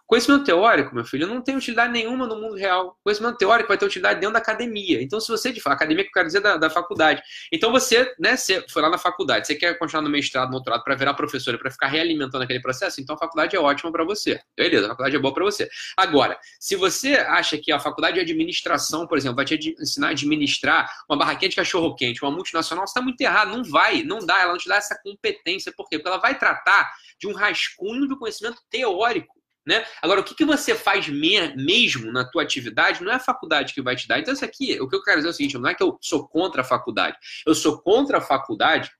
Conhecimento 0.06 0.44
teórico, 0.44 0.94
meu 0.94 1.05
filho, 1.05 1.26
não 1.26 1.43
tem 1.43 1.56
utilidade 1.56 1.93
nenhuma 1.93 2.29
no 2.29 2.37
mundo 2.37 2.55
real. 2.55 2.97
Conhecimento 3.03 3.38
teórico 3.38 3.69
vai 3.69 3.76
ter 3.76 3.87
utilidade 3.87 4.20
dentro 4.20 4.35
da 4.35 4.38
academia. 4.38 5.03
Então, 5.03 5.19
se 5.19 5.29
você, 5.29 5.50
de 5.53 5.61
academia 5.67 6.05
que 6.05 6.11
eu 6.11 6.12
quero 6.12 6.26
dizer 6.26 6.41
da, 6.41 6.56
da 6.56 6.70
faculdade. 6.70 7.20
Então, 7.53 7.73
você, 7.73 8.14
né, 8.17 8.37
você 8.37 8.64
foi 8.70 8.82
lá 8.82 8.88
na 8.88 8.99
faculdade, 8.99 9.49
você 9.49 9.56
quer 9.56 9.76
continuar 9.79 10.03
no 10.03 10.08
mestrado, 10.08 10.47
no 10.47 10.53
doutorado, 10.53 10.85
para 10.85 10.94
virar 10.94 11.14
professor 11.14 11.55
e 11.55 11.58
para 11.58 11.73
ficar 11.73 11.88
realimentando 11.88 12.44
aquele 12.44 12.61
processo, 12.61 13.00
então 13.00 13.17
a 13.17 13.19
faculdade 13.19 13.56
é 13.56 13.58
ótima 13.58 13.91
para 13.91 14.05
você. 14.05 14.41
Beleza, 14.56 14.87
a 14.87 14.88
faculdade 14.91 15.17
é 15.17 15.19
boa 15.19 15.35
para 15.35 15.44
você. 15.44 15.69
Agora, 15.97 16.38
se 16.61 16.76
você 16.76 17.14
acha 17.14 17.58
que 17.58 17.73
a 17.73 17.81
faculdade 17.81 18.14
de 18.14 18.20
administração, 18.20 19.08
por 19.08 19.19
exemplo, 19.19 19.37
vai 19.37 19.44
te 19.44 19.75
ensinar 19.81 20.08
a 20.08 20.11
administrar 20.11 20.88
uma 21.08 21.19
barraquinha 21.19 21.49
de 21.49 21.56
cachorro-quente, 21.56 22.23
uma 22.23 22.31
multinacional, 22.31 22.87
você 22.87 22.93
está 22.93 23.03
muito 23.03 23.20
errado. 23.20 23.49
Não 23.49 23.64
vai, 23.64 24.05
não 24.05 24.19
dá, 24.25 24.41
ela 24.41 24.53
não 24.53 24.58
te 24.58 24.69
dá 24.69 24.76
essa 24.76 24.97
competência. 25.03 25.73
Por 25.76 25.88
quê? 25.88 25.99
Porque 25.99 26.08
ela 26.08 26.19
vai 26.19 26.38
tratar 26.38 26.93
de 27.19 27.26
um 27.26 27.32
rascunho 27.32 28.06
do 28.06 28.17
conhecimento 28.17 28.61
teórico. 28.70 29.35
Né? 29.67 29.85
Agora, 30.01 30.21
o 30.21 30.25
que, 30.25 30.35
que 30.35 30.45
você 30.45 30.75
faz 30.75 31.09
me 31.09 31.55
mesmo 31.57 32.13
na 32.13 32.25
tua 32.25 32.43
atividade 32.43 33.03
não 33.03 33.11
é 33.11 33.17
a 33.17 33.21
faculdade 33.21 33.75
que 33.75 33.83
vai 33.83 33.97
te 33.97 34.07
dar. 34.07 34.21
Então, 34.21 34.33
isso 34.33 34.45
aqui, 34.45 34.81
o 34.81 34.89
que 34.89 34.95
eu 34.95 35.03
quero 35.03 35.17
dizer 35.17 35.29
é 35.29 35.31
o 35.31 35.35
seguinte: 35.35 35.59
não 35.59 35.69
é 35.69 35.75
que 35.75 35.83
eu 35.83 35.99
sou 36.01 36.29
contra 36.29 36.63
a 36.63 36.65
faculdade. 36.65 37.17
Eu 37.45 37.55
sou 37.55 37.81
contra 37.83 38.19
a 38.19 38.21
faculdade 38.21 38.91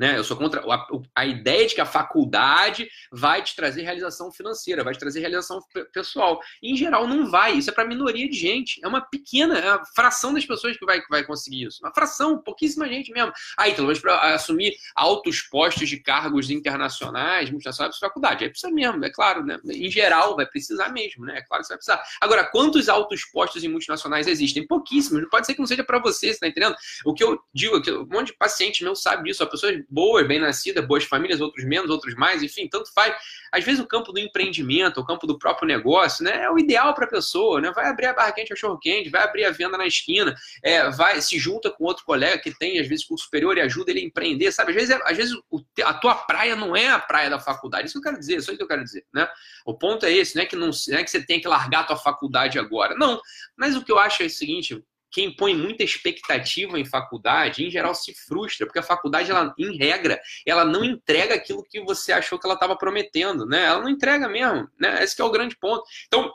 né? 0.00 0.16
Eu 0.16 0.24
sou 0.24 0.34
contra 0.34 0.62
a, 0.62 0.86
a, 1.14 1.26
ideia 1.26 1.66
de 1.66 1.74
que 1.74 1.80
a 1.80 1.84
faculdade 1.84 2.88
vai 3.12 3.42
te 3.42 3.54
trazer 3.54 3.82
realização 3.82 4.32
financeira, 4.32 4.82
vai 4.82 4.94
te 4.94 4.98
trazer 4.98 5.20
realização 5.20 5.60
pessoal. 5.92 6.40
E, 6.62 6.72
em 6.72 6.76
geral, 6.76 7.06
não 7.06 7.30
vai. 7.30 7.52
Isso 7.52 7.68
é 7.68 7.72
para 7.72 7.84
minoria 7.84 8.26
de 8.26 8.34
gente. 8.34 8.80
É 8.82 8.88
uma 8.88 9.02
pequena, 9.02 9.58
é 9.58 9.74
uma 9.74 9.84
fração 9.94 10.32
das 10.32 10.46
pessoas 10.46 10.74
que 10.78 10.86
vai, 10.86 11.02
que 11.02 11.08
vai 11.10 11.22
conseguir 11.22 11.66
isso. 11.66 11.80
Uma 11.84 11.92
fração, 11.92 12.38
pouquíssima 12.38 12.88
gente 12.88 13.12
mesmo. 13.12 13.30
Aí, 13.58 13.72
então, 13.72 13.84
mas 13.84 13.98
para 13.98 14.32
assumir 14.34 14.74
altos 14.96 15.42
postos 15.42 15.86
de 15.86 15.98
cargos 15.98 16.48
internacionais, 16.48 17.50
multinacionais, 17.50 17.98
faculdade. 17.98 18.44
Aí 18.44 18.48
precisa 18.48 18.72
mesmo, 18.72 19.04
é 19.04 19.10
claro, 19.10 19.44
né? 19.44 19.58
Em 19.66 19.90
geral, 19.90 20.34
vai 20.34 20.46
precisar 20.46 20.88
mesmo, 20.88 21.26
né? 21.26 21.36
É 21.36 21.42
claro 21.42 21.60
que 21.60 21.66
você 21.66 21.74
vai 21.74 21.78
precisar. 21.78 22.02
Agora, 22.22 22.44
quantos 22.44 22.88
altos 22.88 23.26
postos 23.26 23.62
em 23.64 23.68
multinacionais 23.68 24.26
existem? 24.26 24.66
Pouquíssimos. 24.66 25.28
Pode 25.28 25.44
ser 25.44 25.52
que 25.52 25.60
não 25.60 25.66
seja 25.66 25.84
para 25.84 25.98
você, 25.98 26.32
você 26.32 26.40
tá 26.40 26.48
entendendo? 26.48 26.74
O 27.04 27.12
que 27.12 27.22
eu 27.22 27.38
digo 27.52 27.76
é 27.76 27.82
que 27.82 27.92
um 27.92 28.06
monte 28.06 28.28
de 28.28 28.38
paciente 28.38 28.82
meu 28.82 28.96
sabe 28.96 29.24
disso. 29.24 29.42
A 29.42 29.46
pessoa 29.46 29.70
boas, 29.90 30.26
bem 30.26 30.38
nascidas, 30.38 30.86
boas 30.86 31.04
famílias, 31.04 31.40
outros 31.40 31.64
menos, 31.64 31.90
outros 31.90 32.14
mais, 32.14 32.42
enfim, 32.42 32.68
tanto 32.68 32.92
faz. 32.92 33.14
Às 33.52 33.64
vezes 33.64 33.80
o 33.80 33.86
campo 33.86 34.12
do 34.12 34.18
empreendimento, 34.18 35.00
o 35.00 35.04
campo 35.04 35.26
do 35.26 35.38
próprio 35.38 35.66
negócio, 35.66 36.24
né, 36.24 36.44
é 36.44 36.50
o 36.50 36.58
ideal 36.58 36.94
para 36.94 37.04
a 37.04 37.08
pessoa, 37.08 37.60
né? 37.60 37.72
Vai 37.72 37.88
abrir 37.88 38.06
a 38.06 38.12
barra 38.12 38.32
quente, 38.32 38.50
cachorro 38.50 38.78
quente, 38.78 39.10
vai 39.10 39.22
abrir 39.22 39.44
a 39.44 39.50
venda 39.50 39.76
na 39.76 39.86
esquina, 39.86 40.34
é, 40.62 40.88
vai 40.90 41.20
se 41.20 41.38
junta 41.38 41.70
com 41.70 41.84
outro 41.84 42.04
colega 42.04 42.38
que 42.38 42.56
tem 42.56 42.78
às 42.78 42.86
vezes 42.86 43.04
curso 43.04 43.24
superior 43.24 43.56
e 43.56 43.60
ajuda 43.60 43.90
ele 43.90 44.00
a 44.00 44.04
empreender, 44.04 44.52
sabe? 44.52 44.70
Às 44.70 44.76
vezes, 44.76 44.90
é, 44.90 45.00
às 45.04 45.16
vezes 45.16 45.34
o, 45.50 45.60
a 45.84 45.94
tua 45.94 46.14
praia 46.14 46.54
não 46.54 46.76
é 46.76 46.88
a 46.88 46.98
praia 46.98 47.28
da 47.28 47.40
faculdade, 47.40 47.86
isso 47.86 47.94
que 47.94 47.98
eu 47.98 48.10
quero 48.10 48.18
dizer, 48.18 48.36
isso 48.36 48.56
que 48.56 48.62
eu 48.62 48.68
quero 48.68 48.84
dizer, 48.84 49.04
né? 49.12 49.28
O 49.66 49.74
ponto 49.74 50.06
é 50.06 50.12
esse, 50.12 50.36
não 50.36 50.42
é 50.42 50.46
que 50.46 50.56
não, 50.56 50.70
não 50.88 50.98
é 50.98 51.04
que 51.04 51.10
você 51.10 51.24
tem 51.24 51.40
que 51.40 51.48
largar 51.48 51.80
a 51.80 51.84
tua 51.84 51.96
faculdade 51.96 52.58
agora, 52.58 52.94
não. 52.94 53.20
Mas 53.56 53.76
o 53.76 53.84
que 53.84 53.90
eu 53.90 53.98
acho 53.98 54.22
é 54.22 54.26
o 54.26 54.30
seguinte, 54.30 54.82
quem 55.10 55.34
põe 55.34 55.54
muita 55.54 55.82
expectativa 55.82 56.78
em 56.78 56.84
faculdade, 56.84 57.64
em 57.64 57.70
geral, 57.70 57.94
se 57.94 58.14
frustra, 58.14 58.66
porque 58.66 58.78
a 58.78 58.82
faculdade, 58.82 59.30
ela, 59.30 59.54
em 59.58 59.76
regra, 59.76 60.20
ela 60.46 60.64
não 60.64 60.84
entrega 60.84 61.34
aquilo 61.34 61.64
que 61.64 61.80
você 61.80 62.12
achou 62.12 62.38
que 62.38 62.46
ela 62.46 62.54
estava 62.54 62.76
prometendo, 62.76 63.46
né? 63.46 63.64
Ela 63.64 63.82
não 63.82 63.88
entrega 63.88 64.28
mesmo, 64.28 64.68
né? 64.78 65.02
Esse 65.02 65.20
é 65.20 65.24
o 65.24 65.30
grande 65.30 65.56
ponto. 65.56 65.82
Então, 66.06 66.32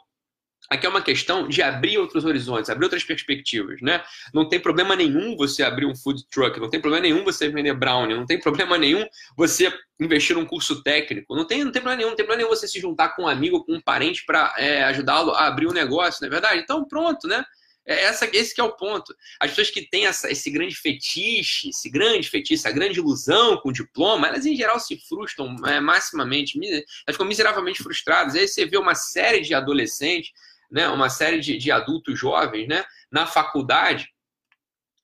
Aqui 0.70 0.88
é 0.88 0.90
uma 0.90 1.02
questão 1.02 1.48
de 1.48 1.62
abrir 1.62 1.98
outros 2.00 2.26
horizontes, 2.26 2.70
abrir 2.70 2.86
outras 2.86 3.04
perspectivas, 3.04 3.80
né? 3.82 4.04
Não 4.34 4.50
tem 4.50 4.60
problema 4.60 4.96
nenhum 4.96 5.36
você 5.38 5.62
abrir 5.62 5.86
um 5.86 5.96
food 5.96 6.26
truck, 6.32 6.60
não 6.60 6.70
tem 6.70 6.82
problema 6.82 7.04
nenhum 7.04 7.24
você 7.24 7.50
vender 7.50 7.74
brownie, 7.76 8.16
não 8.16 8.26
tem 8.26 8.40
problema 8.40 8.76
nenhum 8.78 9.06
você 9.38 9.72
investir 10.00 10.36
num 10.36 10.46
curso 10.46 10.82
técnico, 10.82 11.36
não 11.36 11.46
tem, 11.46 11.64
não 11.64 11.72
tem 11.72 11.82
problema 11.82 11.98
nenhum, 11.98 12.10
não 12.10 12.16
tem 12.16 12.26
problema 12.26 12.48
nenhum 12.48 12.56
você 12.56 12.68
se 12.68 12.80
juntar 12.80 13.10
com 13.10 13.24
um 13.24 13.28
amigo, 13.28 13.64
com 13.64 13.74
um 13.74 13.82
parente 13.82 14.26
para 14.26 14.56
é, 14.58 14.84
ajudá-lo 14.86 15.32
a 15.32 15.46
abrir 15.46 15.68
um 15.68 15.72
negócio, 15.74 16.22
não 16.22 16.28
é 16.28 16.32
verdade? 16.32 16.62
Então, 16.62 16.84
pronto, 16.84 17.28
né? 17.28 17.46
É 17.88 18.06
essa, 18.06 18.30
esse 18.34 18.54
que 18.54 18.62
é 18.62 18.64
o 18.64 18.76
ponto. 18.76 19.16
As 19.40 19.52
pessoas 19.52 19.70
que 19.70 19.88
têm 19.88 20.08
essa, 20.08 20.32
esse 20.32 20.50
grande 20.50 20.76
fetiche, 20.76 21.70
esse 21.70 21.90
grande 21.90 22.30
fetiche, 22.30 22.56
essa 22.56 22.72
grande 22.72 23.00
ilusão 23.00 23.58
com 23.58 23.70
o 23.70 23.74
diploma, 23.74 24.28
elas 24.28 24.46
em 24.46 24.56
geral 24.56 24.80
se 24.80 24.98
frustram 25.08 25.56
é, 25.66 25.80
maximamente, 25.80 26.60
elas 26.64 26.86
ficam 27.12 27.28
miseravelmente 27.28 27.84
frustradas. 27.84 28.36
Aí 28.36 28.48
você 28.48 28.66
vê 28.66 28.78
uma 28.78 28.96
série 28.96 29.42
de 29.42 29.54
adolescentes 29.54 30.32
né, 30.72 30.88
uma 30.90 31.10
série 31.10 31.40
de, 31.40 31.58
de 31.58 31.72
adultos 31.72 32.20
jovens 32.20 32.68
né, 32.68 32.84
na 33.12 33.26
faculdade 33.26 34.10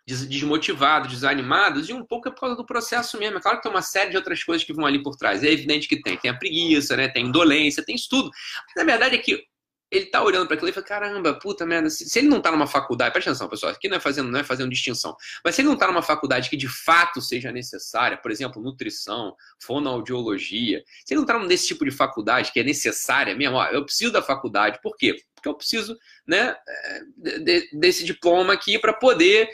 desmotivados, 0.06 1.14
desanimados, 1.14 1.88
e 1.88 1.94
um 1.94 2.04
pouco 2.04 2.28
é 2.28 2.32
por 2.32 2.42
causa 2.42 2.56
do 2.56 2.66
processo 2.66 3.18
mesmo. 3.18 3.38
É 3.38 3.42
claro 3.42 3.58
que 3.58 3.64
tem 3.64 3.72
uma 3.72 3.84
série 3.84 4.10
de 4.10 4.18
outras 4.18 4.44
coisas 4.44 4.66
que 4.66 4.74
vão 4.74 4.86
ali 4.86 5.02
por 5.02 5.16
trás. 5.16 5.42
É 5.42 5.50
evidente 5.50 5.88
que 5.88 6.02
tem. 6.02 6.18
Tem 6.18 6.30
a 6.30 6.38
preguiça, 6.38 6.98
né? 6.98 7.08
tem 7.08 7.28
indolência, 7.28 7.86
tem 7.86 7.96
isso 7.96 8.10
tudo. 8.10 8.30
Mas 8.30 8.76
na 8.76 8.84
verdade 8.84 9.16
é 9.16 9.20
que 9.20 9.42
ele 9.92 10.06
tá 10.06 10.24
olhando 10.24 10.48
para 10.48 10.56
aquilo 10.56 10.70
e 10.70 10.74
fala: 10.74 10.86
caramba, 10.86 11.34
puta 11.34 11.66
merda, 11.66 11.90
se, 11.90 12.18
ele 12.18 12.30
não 12.30 12.42
tá 12.42 12.50
numa 12.50 12.66
faculdade, 12.66 13.12
presta 13.12 13.32
atenção, 13.32 13.50
pessoal, 13.50 13.72
aqui 13.74 13.90
não 13.90 13.98
é 13.98 14.00
fazendo, 14.00 14.32
não 14.32 14.40
é 14.40 14.44
fazendo 14.44 14.70
distinção, 14.70 15.16
mas 15.44 15.54
se 15.54 15.62
ele 15.62 15.68
não 15.68 15.76
tá 15.76 15.88
numa 15.88 16.02
faculdade 16.02 16.50
que 16.50 16.56
de 16.56 16.70
fato 16.70 17.22
seja 17.22 17.52
necessária, 17.52 18.18
por 18.18 18.32
exemplo, 18.32 18.62
nutrição, 18.62 19.36
fonoaudiologia, 19.60 20.82
se 21.06 21.14
ele 21.14 21.20
não 21.20 21.28
tá 21.28 21.38
nesse 21.40 21.68
tipo 21.68 21.84
de 21.84 21.92
faculdade 21.92 22.52
que 22.52 22.60
é 22.60 22.64
necessária 22.64 23.36
mesmo, 23.36 23.58
ó, 23.58 23.66
eu 23.68 23.84
preciso 23.84 24.14
da 24.14 24.22
faculdade, 24.22 24.80
por 24.82 24.96
quê? 24.96 25.16
Porque 25.36 25.50
eu 25.50 25.56
preciso 25.56 25.98
né, 26.26 26.56
de, 27.18 27.70
desse 27.74 28.06
diploma 28.06 28.54
aqui 28.54 28.80
para 28.80 28.94
poder 28.94 29.50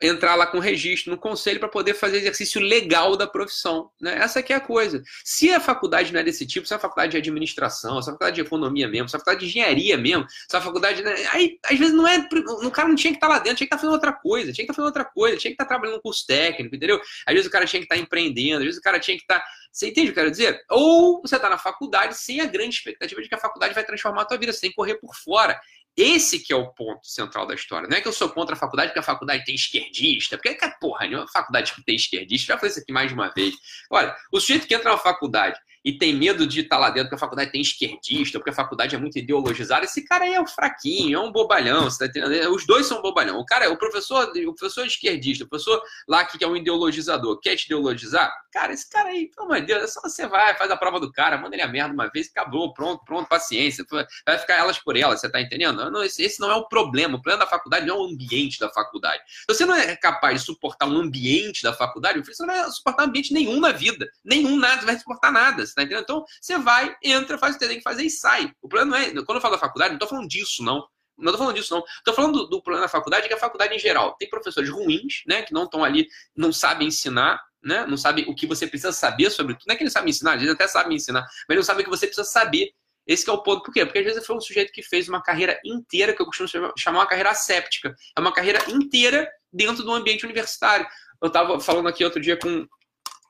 entrar 0.00 0.34
lá 0.34 0.46
com 0.46 0.58
registro 0.58 1.10
no 1.10 1.18
conselho 1.18 1.60
para 1.60 1.68
poder 1.68 1.94
fazer 1.94 2.18
exercício 2.18 2.60
legal 2.60 3.16
da 3.16 3.26
profissão. 3.26 3.90
Né? 4.00 4.16
Essa 4.18 4.40
aqui 4.40 4.52
é 4.52 4.56
a 4.56 4.60
coisa. 4.60 5.02
Se 5.22 5.50
a 5.52 5.60
faculdade 5.60 6.12
não 6.12 6.20
é 6.20 6.22
desse 6.22 6.46
tipo, 6.46 6.66
se 6.66 6.72
é 6.72 6.76
a 6.76 6.80
faculdade 6.80 7.12
de 7.12 7.18
administração, 7.18 8.00
se 8.00 8.08
é 8.08 8.10
a 8.10 8.14
faculdade 8.14 8.36
de 8.36 8.40
economia 8.40 8.88
mesmo, 8.88 9.08
se 9.08 9.14
é 9.14 9.18
a 9.18 9.20
faculdade 9.20 9.40
de 9.40 9.50
engenharia 9.50 9.96
mesmo, 9.98 10.26
se 10.48 10.56
a 10.56 10.60
faculdade. 10.60 11.02
Né? 11.02 11.14
Aí, 11.32 11.58
às 11.64 11.78
vezes, 11.78 11.94
não 11.94 12.08
é. 12.08 12.26
O 12.62 12.70
cara 12.70 12.88
não 12.88 12.96
tinha 12.96 13.12
que 13.12 13.18
estar 13.18 13.28
tá 13.28 13.34
lá 13.34 13.38
dentro, 13.38 13.58
tinha 13.58 13.68
que 13.68 13.74
estar 13.74 13.76
tá 13.76 13.80
fazendo 13.80 13.94
outra 13.94 14.12
coisa, 14.12 14.52
tinha 14.52 14.66
que 14.66 14.72
estar 14.72 14.74
tá 14.74 14.76
fazendo 14.76 14.86
outra 14.86 15.04
coisa, 15.04 15.36
tinha 15.36 15.50
que 15.50 15.54
estar 15.54 15.66
trabalhando 15.66 15.96
no 15.96 16.02
curso 16.02 16.26
técnico, 16.26 16.74
entendeu? 16.74 17.00
Às 17.26 17.34
vezes 17.34 17.48
o 17.48 17.50
cara 17.50 17.66
tinha 17.66 17.80
que 17.80 17.84
estar 17.84 17.96
empreendendo, 17.96 18.58
às 18.58 18.64
vezes 18.64 18.78
o 18.78 18.82
cara 18.82 18.98
tinha 18.98 19.16
que 19.16 19.22
estar. 19.22 19.44
Você 19.72 19.88
entende 19.88 20.10
o 20.10 20.12
que 20.12 20.18
eu 20.18 20.24
quero 20.24 20.30
dizer? 20.30 20.60
Ou 20.70 21.20
você 21.20 21.36
está 21.36 21.48
na 21.48 21.58
faculdade 21.58 22.16
sem 22.16 22.40
a 22.40 22.46
grande 22.46 22.74
expectativa 22.74 23.22
de 23.22 23.28
que 23.28 23.34
a 23.34 23.38
faculdade 23.38 23.74
vai 23.74 23.84
transformar 23.84 24.22
a 24.22 24.24
tua 24.24 24.38
vida, 24.38 24.52
que 24.52 24.72
correr 24.72 24.96
por 24.96 25.14
fora. 25.14 25.60
Esse 26.00 26.38
que 26.40 26.50
é 26.50 26.56
o 26.56 26.72
ponto 26.72 27.06
central 27.06 27.46
da 27.46 27.54
história. 27.54 27.86
Não 27.86 27.94
é 27.94 28.00
que 28.00 28.08
eu 28.08 28.12
sou 28.12 28.30
contra 28.30 28.54
a 28.54 28.58
faculdade 28.58 28.88
porque 28.88 29.00
a 29.00 29.02
faculdade 29.02 29.44
tem 29.44 29.54
esquerdista, 29.54 30.38
porque, 30.38 30.58
porra, 30.80 31.06
nenhuma 31.06 31.28
faculdade 31.28 31.74
que 31.74 31.84
tem 31.84 31.94
esquerdista, 31.94 32.54
já 32.54 32.58
falei 32.58 32.70
isso 32.70 32.80
aqui 32.80 32.90
mais 32.90 33.08
de 33.08 33.14
uma 33.14 33.28
vez. 33.28 33.54
Olha, 33.90 34.16
o 34.32 34.40
sujeito 34.40 34.66
que 34.66 34.74
entra 34.74 34.92
na 34.92 34.96
faculdade 34.96 35.60
e 35.84 35.96
tem 35.96 36.14
medo 36.14 36.46
de 36.46 36.60
estar 36.60 36.78
lá 36.78 36.90
dentro 36.90 37.10
porque 37.10 37.16
a 37.16 37.26
faculdade 37.26 37.52
tem 37.52 37.60
esquerdista, 37.60 38.38
porque 38.38 38.50
a 38.50 38.54
faculdade 38.54 38.94
é 38.94 38.98
muito 38.98 39.18
ideologizada, 39.18 39.84
esse 39.84 40.04
cara 40.04 40.24
aí 40.24 40.34
é 40.34 40.40
um 40.40 40.46
fraquinho, 40.46 41.18
é 41.18 41.20
um 41.20 41.32
bobalhão, 41.32 41.88
tá 41.88 42.06
Os 42.52 42.66
dois 42.66 42.86
são 42.86 43.00
bobalhão. 43.00 43.38
O 43.38 43.44
cara, 43.44 43.70
o 43.70 43.76
professor, 43.76 44.30
o 44.46 44.54
professor 44.54 44.86
esquerdista, 44.86 45.44
o 45.44 45.48
professor 45.48 45.82
lá 46.06 46.24
que 46.24 46.42
é 46.42 46.46
um 46.46 46.56
ideologizador, 46.56 47.38
quer 47.40 47.56
te 47.56 47.64
ideologizar, 47.64 48.32
cara, 48.52 48.72
esse 48.72 48.88
cara 48.90 49.08
aí, 49.08 49.28
pelo 49.28 49.46
amor 49.46 49.60
de 49.60 49.66
Deus, 49.66 49.84
é 49.84 49.86
só 49.86 50.00
você 50.02 50.26
vai, 50.26 50.56
faz 50.56 50.70
a 50.70 50.76
prova 50.76 51.00
do 51.00 51.10
cara, 51.10 51.38
manda 51.38 51.54
ele 51.54 51.62
a 51.62 51.68
merda 51.68 51.94
uma 51.94 52.08
vez, 52.10 52.28
acabou, 52.28 52.72
pronto, 52.72 53.04
pronto, 53.04 53.28
paciência, 53.28 53.84
vai 54.26 54.38
ficar 54.38 54.56
elas 54.56 54.78
por 54.78 54.96
elas, 54.96 55.20
você 55.20 55.30
tá 55.30 55.40
entendendo? 55.40 55.90
Não, 55.90 56.02
esse, 56.02 56.22
esse 56.22 56.40
não 56.40 56.50
é 56.50 56.56
o 56.56 56.68
problema, 56.68 57.16
o 57.16 57.22
problema 57.22 57.44
da 57.44 57.50
faculdade 57.50 57.86
não 57.86 57.96
é 57.96 57.98
o 57.98 58.04
ambiente 58.04 58.58
da 58.58 58.68
faculdade. 58.70 59.22
Se 59.26 59.44
você 59.48 59.64
não 59.64 59.74
é 59.74 59.96
capaz 59.96 60.40
de 60.40 60.46
suportar 60.46 60.86
um 60.86 60.96
ambiente 60.96 61.62
da 61.62 61.72
faculdade, 61.72 62.20
você 62.20 62.44
não 62.44 62.54
vai 62.54 62.70
suportar 62.70 63.04
ambiente 63.04 63.32
nenhum 63.32 63.60
na 63.60 63.72
vida, 63.72 64.08
nenhum 64.24 64.56
nada, 64.56 64.84
vai 64.84 64.98
suportar 64.98 65.32
nada, 65.32 65.62
você 65.70 65.74
tá 65.74 65.82
entendendo? 65.82 66.02
Então, 66.02 66.24
você 66.40 66.58
vai, 66.58 66.96
entra, 67.02 67.38
faz 67.38 67.56
o 67.56 67.58
que 67.58 67.66
tem 67.66 67.78
que 67.78 67.82
fazer 67.82 68.04
e 68.04 68.10
sai. 68.10 68.52
O 68.60 68.68
não 68.84 68.96
é, 68.96 69.10
quando 69.24 69.36
eu 69.36 69.40
falo 69.40 69.54
da 69.54 69.60
faculdade, 69.60 69.92
não 69.92 69.98
tô 69.98 70.06
falando 70.06 70.28
disso, 70.28 70.62
não. 70.62 70.86
Não 71.16 71.32
tô 71.32 71.38
falando 71.38 71.54
disso, 71.54 71.74
não. 71.74 71.84
Tô 72.04 72.12
falando 72.12 72.38
do, 72.38 72.46
do 72.46 72.62
problema 72.62 72.86
da 72.86 72.88
faculdade, 72.88 73.28
que 73.28 73.34
a 73.34 73.38
faculdade 73.38 73.74
em 73.74 73.78
geral 73.78 74.16
tem 74.18 74.28
professores 74.28 74.70
ruins, 74.70 75.22
né, 75.26 75.42
que 75.42 75.52
não 75.52 75.64
estão 75.64 75.84
ali, 75.84 76.08
não 76.34 76.52
sabem 76.52 76.88
ensinar, 76.88 77.40
né, 77.62 77.86
não 77.86 77.96
sabem 77.96 78.24
o 78.28 78.34
que 78.34 78.46
você 78.46 78.66
precisa 78.66 78.92
saber 78.92 79.30
sobre 79.30 79.54
tudo. 79.54 79.64
Não 79.68 79.74
é 79.74 79.76
que 79.76 79.82
eles 79.82 79.92
sabem 79.92 80.10
ensinar, 80.10 80.34
eles 80.36 80.50
até 80.50 80.66
sabem 80.66 80.96
ensinar, 80.96 81.26
mas 81.48 81.56
não 81.56 81.62
sabem 81.62 81.82
o 81.82 81.84
que 81.84 81.90
você 81.90 82.06
precisa 82.06 82.26
saber. 82.26 82.72
Esse 83.06 83.28
é 83.28 83.32
o 83.32 83.42
ponto. 83.42 83.62
Por 83.62 83.72
quê? 83.72 83.84
Porque 83.84 83.98
às 83.98 84.04
vezes 84.04 84.26
foi 84.26 84.36
um 84.36 84.40
sujeito 84.40 84.72
que 84.72 84.82
fez 84.82 85.08
uma 85.08 85.22
carreira 85.22 85.58
inteira, 85.64 86.14
que 86.14 86.22
eu 86.22 86.26
costumo 86.26 86.48
chamar 86.78 87.00
uma 87.00 87.06
carreira 87.06 87.34
séptica. 87.34 87.94
É 88.16 88.20
uma 88.20 88.32
carreira 88.32 88.60
inteira 88.70 89.28
dentro 89.52 89.82
do 89.82 89.92
ambiente 89.92 90.24
universitário. 90.24 90.86
Eu 91.20 91.28
estava 91.28 91.58
falando 91.60 91.88
aqui 91.88 92.04
outro 92.04 92.20
dia 92.20 92.36
com 92.36 92.66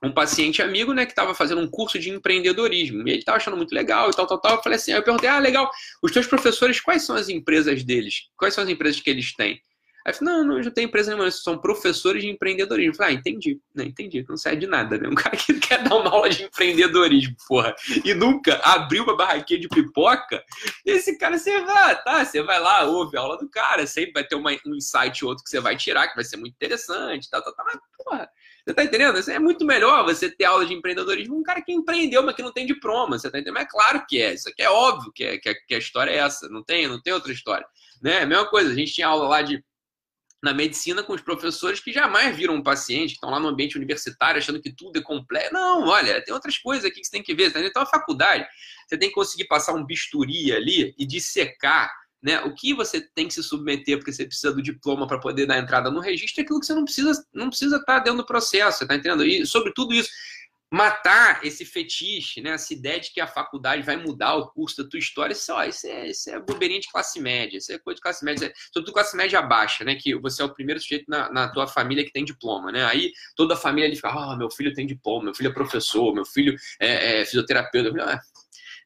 um 0.03 0.13
paciente 0.13 0.63
amigo, 0.63 0.95
né, 0.95 1.05
que 1.05 1.13
estava 1.13 1.35
fazendo 1.35 1.61
um 1.61 1.69
curso 1.69 1.99
de 1.99 2.11
empreendedorismo. 2.11 3.07
E 3.07 3.11
ele 3.11 3.19
estava 3.19 3.37
achando 3.37 3.57
muito 3.57 3.75
legal 3.75 4.11
e 4.11 4.15
tal, 4.15 4.27
tal, 4.27 4.41
tal. 4.41 4.57
Eu 4.57 4.63
falei 4.63 4.77
assim, 4.77 4.93
aí 4.93 4.99
eu 4.99 5.03
perguntei, 5.03 5.29
ah, 5.29 5.39
legal, 5.39 5.71
os 6.03 6.11
teus 6.11 6.27
professores, 6.27 6.81
quais 6.81 7.03
são 7.03 7.17
as 7.17 7.29
empresas 7.29 7.85
deles? 7.85 8.29
Quais 8.37 8.55
são 8.55 8.65
as 8.65 8.71
empresas 8.71 9.01
que 9.01 9.11
eles 9.11 9.35
têm? 9.35 9.61
Aí 10.07 10.13
eu 10.13 10.15
falei, 10.15 10.35
não, 10.35 10.45
não, 10.45 10.59
não 10.59 10.71
tem 10.71 10.87
empresa 10.87 11.11
nenhuma, 11.11 11.31
são 11.31 11.59
professores 11.59 12.23
de 12.23 12.31
empreendedorismo. 12.31 12.93
Eu 12.93 12.97
falei, 12.97 13.15
ah, 13.15 13.19
entendi, 13.19 13.61
né, 13.75 13.85
entendi, 13.85 14.25
não 14.27 14.37
serve 14.37 14.61
de 14.61 14.67
nada, 14.67 14.97
né? 14.97 15.07
Um 15.07 15.15
cara 15.15 15.37
que 15.37 15.53
quer 15.61 15.83
dar 15.83 15.97
uma 15.97 16.11
aula 16.11 16.31
de 16.31 16.45
empreendedorismo, 16.45 17.37
porra, 17.47 17.75
e 18.03 18.15
nunca 18.15 18.57
abriu 18.65 19.03
uma 19.03 19.15
barraquinha 19.15 19.61
de 19.61 19.69
pipoca, 19.69 20.43
esse 20.87 21.19
cara, 21.19 21.39
você 21.39 21.61
vai, 21.61 22.03
tá, 22.03 22.25
você 22.25 22.43
vai 22.43 22.59
lá, 22.59 22.85
ouve 22.85 23.19
a 23.19 23.21
aula 23.21 23.37
do 23.37 23.49
cara, 23.51 23.87
sempre 23.87 24.13
vai 24.13 24.25
ter 24.25 24.37
uma, 24.37 24.51
um 24.67 24.75
insight 24.75 25.23
ou 25.23 25.31
outro 25.31 25.45
que 25.45 25.51
você 25.51 25.61
vai 25.61 25.77
tirar, 25.77 26.09
que 26.09 26.15
vai 26.15 26.25
ser 26.25 26.39
muito 26.39 26.55
interessante, 26.55 27.29
tal, 27.29 27.43
tal, 27.43 27.55
tal, 27.55 27.67
mas, 27.67 27.79
porra, 27.99 28.31
você 28.71 28.75
tá 28.75 28.85
entendendo? 28.85 29.19
É 29.31 29.39
muito 29.39 29.65
melhor 29.65 30.05
você 30.05 30.31
ter 30.31 30.45
aula 30.45 30.65
de 30.65 30.73
empreendedorismo 30.73 31.35
com 31.35 31.41
um 31.41 31.45
cara 31.45 31.61
que 31.61 31.73
empreendeu, 31.73 32.23
mas 32.23 32.37
que 32.37 32.43
não 32.43 32.53
tem 32.53 32.65
diploma. 32.65 33.19
Você 33.19 33.31
tá 33.31 33.39
entendendo? 33.39 33.55
Mas 33.55 33.65
é 33.65 33.69
claro 33.69 34.07
que 34.09 34.23
é. 34.23 34.35
Isso 34.35 34.49
aqui 34.49 34.63
é 34.63 34.71
óbvio 34.71 35.13
que, 35.13 35.25
é, 35.25 35.39
que, 35.39 35.49
a, 35.49 35.55
que 35.55 35.75
a 35.75 35.79
história 35.79 36.11
é 36.11 36.19
essa. 36.19 36.49
Não 36.49 36.63
tem, 36.63 36.87
não 36.87 37.01
tem 37.03 37.13
outra 37.13 37.33
história. 37.33 37.67
Né? 38.01 38.21
A 38.21 38.27
mesma 38.27 38.49
coisa, 38.49 38.71
a 38.71 38.75
gente 38.75 38.93
tinha 38.93 39.09
aula 39.09 39.29
lá 39.29 39.43
de 39.43 39.63
na 40.43 40.55
medicina 40.55 41.03
com 41.03 41.13
os 41.13 41.21
professores 41.21 41.81
que 41.81 41.93
jamais 41.93 42.35
viram 42.35 42.55
um 42.55 42.63
paciente, 42.63 43.09
que 43.09 43.15
estão 43.17 43.29
lá 43.29 43.39
no 43.39 43.49
ambiente 43.49 43.77
universitário 43.77 44.39
achando 44.39 44.61
que 44.61 44.73
tudo 44.73 44.99
é 44.99 45.03
completo. 45.03 45.53
Não, 45.53 45.87
olha, 45.87 46.25
tem 46.25 46.33
outras 46.33 46.57
coisas 46.57 46.87
aqui 46.87 47.01
que 47.01 47.07
você 47.07 47.11
tem 47.11 47.23
que 47.23 47.35
ver. 47.35 47.53
Tá 47.53 47.61
então, 47.61 47.83
a 47.83 47.87
faculdade, 47.87 48.47
você 48.89 48.97
tem 48.97 49.11
que 49.11 49.15
conseguir 49.15 49.47
passar 49.49 49.75
um 49.75 49.85
bisturi 49.85 50.51
ali 50.53 50.95
e 50.97 51.07
dissecar 51.07 51.93
né? 52.23 52.41
O 52.43 52.55
que 52.55 52.75
você 52.75 53.01
tem 53.01 53.27
que 53.27 53.35
se 53.35 53.43
submeter 53.43 53.99
porque 53.99 54.13
você 54.13 54.27
precisa 54.27 54.53
do 54.53 54.63
diploma 54.63 55.07
para 55.07 55.21
poder 55.21 55.47
dar 55.47 55.59
entrada 55.59 55.91
no 55.91 56.01
registro 56.01 56.41
é 56.41 56.45
aquilo 56.45 56.61
que 56.61 56.67
você 56.67 56.75
não 56.75 56.85
precisa 56.85 57.25
não 57.33 57.49
precisa 57.49 57.77
estar 57.77 57.99
tá 57.99 57.99
dentro 57.99 58.19
do 58.19 58.27
processo, 58.27 58.79
você 58.79 58.85
está 58.85 58.95
entendendo? 58.95 59.25
E 59.25 59.47
sobre 59.47 59.73
tudo 59.73 59.95
isso, 59.95 60.11
matar 60.73 61.45
esse 61.45 61.65
fetiche, 61.65 62.41
né? 62.41 62.51
essa 62.51 62.73
ideia 62.73 63.01
de 63.01 63.13
que 63.13 63.21
a 63.21 63.27
faculdade 63.27 63.83
vai 63.83 63.97
mudar 63.97 64.37
o 64.37 64.49
curso 64.53 64.83
da 64.83 64.89
tua 64.89 65.01
história, 65.01 65.33
isso, 65.33 65.53
ó, 65.53 65.65
isso, 65.65 65.87
é, 65.87 66.09
isso 66.09 66.31
é 66.31 66.39
bobeirinha 66.39 66.81
de 66.81 66.89
classe 66.89 67.21
média, 67.21 67.59
isso 67.59 67.73
é 67.73 67.79
coisa 67.79 67.97
de 67.97 68.03
classe 68.03 68.25
média, 68.25 68.53
sobretudo 68.73 68.95
classe 68.95 69.17
média 69.17 69.43
baixa, 69.43 69.85
né? 69.85 69.97
Que 69.97 70.15
você 70.15 70.43
é 70.43 70.45
o 70.45 70.55
primeiro 70.55 70.81
sujeito 70.81 71.07
na, 71.09 71.31
na 71.33 71.49
tua 71.49 71.67
família 71.67 72.05
que 72.05 72.13
tem 72.13 72.25
diploma, 72.25 72.71
né? 72.71 72.85
Aí 72.85 73.11
toda 73.35 73.55
a 73.55 73.57
família 73.57 73.89
ele 73.89 73.97
fica, 73.97 74.11
ah, 74.11 74.33
oh, 74.33 74.37
meu 74.37 74.49
filho 74.49 74.73
tem 74.73 74.87
diploma, 74.87 75.25
meu 75.25 75.35
filho 75.35 75.51
é 75.51 75.53
professor, 75.53 76.15
meu 76.15 76.25
filho 76.25 76.55
é, 76.79 77.21
é 77.21 77.25
fisioterapeuta. 77.25 77.91
Ah, 78.05 78.21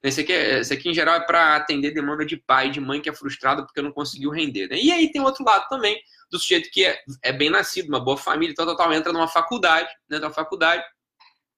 esse 0.09 0.21
aqui, 0.21 0.33
é, 0.33 0.61
esse 0.61 0.73
aqui, 0.73 0.91
em 0.91 0.95
geral, 0.95 1.17
é 1.17 1.21
para 1.21 1.57
atender 1.57 1.93
demanda 1.93 2.27
de 2.27 2.37
pai, 2.37 2.71
de 2.71 2.81
mãe 2.81 3.01
que 3.01 3.09
é 3.09 3.15
frustrado 3.15 3.65
porque 3.65 3.81
não 3.81 3.91
conseguiu 3.91 4.31
render. 4.31 4.69
Né? 4.69 4.77
E 4.77 4.93
aí 4.93 5.11
tem 5.11 5.23
outro 5.23 5.45
lado 5.45 5.67
também, 5.69 5.99
do 6.31 6.39
sujeito 6.39 6.71
que 6.71 6.85
é, 6.85 6.99
é 7.23 7.33
bem 7.33 7.49
nascido, 7.49 7.89
uma 7.89 8.01
boa 8.01 8.17
família, 8.17 8.55
tal, 8.55 8.67
tal, 8.67 8.77
tal, 8.77 8.93
entra 8.93 9.13
numa 9.13 9.29
faculdade, 9.29 9.89
né, 10.09 10.19
numa 10.19 10.33
faculdade, 10.33 10.85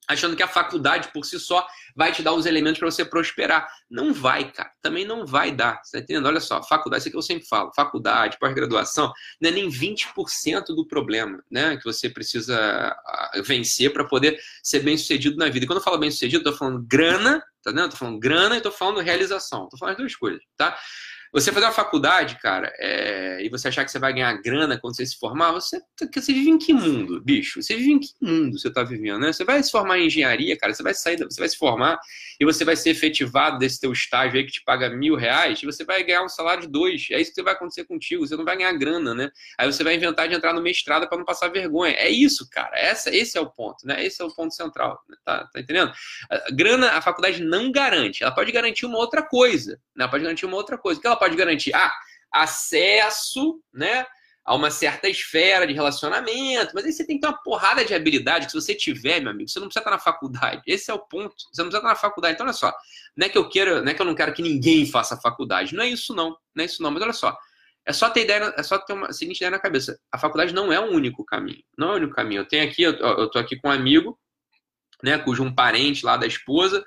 achando 0.08 0.36
que 0.36 0.42
a 0.42 0.48
faculdade 0.48 1.08
por 1.12 1.24
si 1.24 1.38
só 1.38 1.66
vai 1.94 2.12
te 2.12 2.22
dar 2.22 2.32
os 2.32 2.46
elementos 2.46 2.78
para 2.78 2.90
você 2.90 3.04
prosperar. 3.04 3.68
Não 3.90 4.12
vai, 4.12 4.50
cara. 4.50 4.70
Também 4.82 5.04
não 5.04 5.26
vai 5.26 5.50
dar. 5.50 5.80
Você 5.82 5.96
tá 5.96 6.02
entendendo? 6.02 6.26
Olha 6.26 6.40
só, 6.40 6.62
faculdade, 6.62 7.02
isso 7.02 7.10
que 7.10 7.16
eu 7.16 7.22
sempre 7.22 7.46
falo, 7.46 7.72
faculdade, 7.74 8.38
pós-graduação, 8.38 9.12
não 9.40 9.50
é 9.50 9.52
nem 9.52 9.68
20% 9.68 10.66
do 10.66 10.86
problema, 10.86 11.42
né? 11.50 11.76
Que 11.76 11.84
você 11.84 12.08
precisa 12.08 12.56
ah, 12.56 13.30
vencer 13.44 13.92
para 13.92 14.04
poder 14.04 14.38
ser 14.62 14.80
bem 14.80 14.96
sucedido 14.96 15.36
na 15.36 15.48
vida. 15.48 15.64
E 15.64 15.66
quando 15.66 15.78
eu 15.78 15.84
falo 15.84 15.98
bem 15.98 16.10
sucedido, 16.10 16.46
eu 16.46 16.52
tô 16.52 16.58
falando 16.58 16.84
grana, 16.86 17.42
tá 17.62 17.70
vendo? 17.70 17.80
Eu 17.80 17.88
tô 17.88 17.96
falando 17.96 18.18
grana 18.18 18.56
e 18.56 18.60
tô 18.60 18.70
falando 18.70 19.00
realização. 19.00 19.68
Tô 19.68 19.76
falando 19.76 19.92
as 19.92 19.98
duas 19.98 20.14
coisas, 20.14 20.42
tá? 20.56 20.76
Você 21.36 21.52
fazer 21.52 21.66
uma 21.66 21.72
faculdade, 21.72 22.38
cara, 22.40 22.72
é, 22.78 23.44
e 23.44 23.50
você 23.50 23.68
achar 23.68 23.84
que 23.84 23.90
você 23.90 23.98
vai 23.98 24.10
ganhar 24.10 24.32
grana 24.40 24.78
quando 24.80 24.96
você 24.96 25.04
se 25.04 25.18
formar, 25.18 25.52
você, 25.52 25.78
você 26.14 26.32
vive 26.32 26.48
em 26.48 26.56
que 26.56 26.72
mundo, 26.72 27.20
bicho? 27.20 27.60
Você 27.60 27.76
vive 27.76 27.92
em 27.92 28.00
que 28.00 28.08
mundo 28.22 28.58
você 28.58 28.68
está 28.68 28.82
vivendo, 28.82 29.18
né? 29.18 29.34
Você 29.34 29.44
vai 29.44 29.62
se 29.62 29.70
formar 29.70 29.98
em 29.98 30.06
engenharia, 30.06 30.56
cara, 30.56 30.72
você 30.72 30.82
vai 30.82 30.94
sair, 30.94 31.18
você 31.18 31.38
vai 31.38 31.48
se 31.50 31.58
formar 31.58 32.00
e 32.40 32.44
você 32.46 32.64
vai 32.64 32.74
ser 32.74 32.88
efetivado 32.88 33.58
desse 33.58 33.78
teu 33.78 33.92
estágio 33.92 34.38
aí 34.38 34.46
que 34.46 34.52
te 34.52 34.64
paga 34.64 34.88
mil 34.88 35.14
reais 35.14 35.62
e 35.62 35.66
você 35.66 35.84
vai 35.84 36.02
ganhar 36.04 36.22
um 36.22 36.28
salário 36.28 36.62
de 36.62 36.68
dois. 36.68 37.08
É 37.10 37.20
isso 37.20 37.34
que 37.34 37.42
vai 37.42 37.52
acontecer 37.52 37.84
contigo, 37.84 38.26
você 38.26 38.34
não 38.34 38.44
vai 38.44 38.56
ganhar 38.56 38.72
grana, 38.72 39.14
né? 39.14 39.30
Aí 39.58 39.70
você 39.70 39.84
vai 39.84 39.94
inventar 39.94 40.28
de 40.28 40.34
entrar 40.34 40.54
no 40.54 40.62
mestrado 40.62 41.06
para 41.06 41.18
não 41.18 41.24
passar 41.26 41.48
vergonha. 41.48 41.92
É 41.96 42.08
isso, 42.08 42.48
cara. 42.50 42.78
Essa, 42.78 43.14
esse 43.14 43.36
é 43.36 43.40
o 43.42 43.50
ponto, 43.50 43.86
né? 43.86 44.02
Esse 44.02 44.22
é 44.22 44.24
o 44.24 44.34
ponto 44.34 44.54
central, 44.54 44.98
né? 45.06 45.16
tá, 45.22 45.46
tá 45.52 45.60
entendendo? 45.60 45.92
A 46.30 46.50
grana, 46.50 46.92
a 46.92 47.02
faculdade 47.02 47.42
não 47.42 47.70
garante. 47.70 48.22
Ela 48.22 48.32
pode 48.32 48.50
garantir 48.52 48.86
uma 48.86 48.96
outra 48.96 49.22
coisa, 49.22 49.72
né? 49.94 50.04
Ela 50.04 50.08
pode 50.08 50.22
garantir 50.22 50.46
uma 50.46 50.56
outra 50.56 50.78
coisa. 50.78 50.98
O 50.98 51.00
que 51.02 51.06
ela 51.06 51.16
pode 51.16 51.25
pode 51.26 51.36
garantir? 51.36 51.74
Ah, 51.74 51.92
acesso, 52.32 53.60
né? 53.72 54.06
a 54.46 54.54
uma 54.54 54.70
certa 54.70 55.08
esfera 55.08 55.66
de 55.66 55.72
relacionamento, 55.72 56.70
mas 56.72 56.84
aí 56.84 56.92
você 56.92 57.04
tem 57.04 57.16
que 57.16 57.22
ter 57.22 57.26
uma 57.26 57.42
porrada 57.42 57.84
de 57.84 57.92
habilidade 57.92 58.46
que 58.46 58.52
se 58.52 58.60
você 58.60 58.76
tiver, 58.76 59.18
meu 59.20 59.32
amigo, 59.32 59.50
você 59.50 59.58
não 59.58 59.66
precisa 59.66 59.80
estar 59.80 59.90
na 59.90 59.98
faculdade. 59.98 60.62
Esse 60.64 60.88
é 60.88 60.94
o 60.94 61.00
ponto. 61.00 61.34
Você 61.36 61.62
não 61.62 61.68
precisa 61.68 61.78
estar 61.78 61.88
na 61.88 61.96
faculdade. 61.96 62.34
Então, 62.34 62.46
olha 62.46 62.52
só, 62.52 62.72
não 63.16 63.26
é 63.26 63.28
que 63.28 63.36
eu 63.36 63.48
queira, 63.48 63.82
não 63.82 63.90
é 63.90 63.92
que 63.92 64.00
eu 64.00 64.06
não 64.06 64.14
quero 64.14 64.32
que 64.32 64.42
ninguém 64.42 64.86
faça 64.86 65.16
faculdade. 65.16 65.74
Não 65.74 65.82
é 65.82 65.88
isso, 65.88 66.14
não. 66.14 66.36
Não 66.54 66.62
é 66.62 66.64
isso, 66.64 66.80
não. 66.80 66.92
Mas 66.92 67.02
olha 67.02 67.12
só, 67.12 67.36
é 67.84 67.92
só 67.92 68.08
ter 68.08 68.22
ideia, 68.22 68.54
é 68.56 68.62
só 68.62 68.78
ter 68.78 68.92
uma 68.92 69.12
seguinte 69.12 69.38
ideia 69.38 69.50
na 69.50 69.58
cabeça. 69.58 69.98
A 70.12 70.18
faculdade 70.18 70.54
não 70.54 70.72
é 70.72 70.78
o 70.78 70.92
único 70.92 71.24
caminho. 71.24 71.64
Não 71.76 71.88
é 71.88 71.92
o 71.94 71.96
único 71.96 72.14
caminho. 72.14 72.42
Eu 72.42 72.46
tenho 72.46 72.70
aqui, 72.70 72.84
eu, 72.84 72.92
eu 72.92 73.28
tô 73.28 73.40
aqui 73.40 73.56
com 73.56 73.66
um 73.66 73.72
amigo, 73.72 74.16
né, 75.02 75.18
cujo 75.18 75.42
um 75.42 75.52
parente 75.52 76.06
lá 76.06 76.16
da 76.16 76.26
esposa 76.26 76.84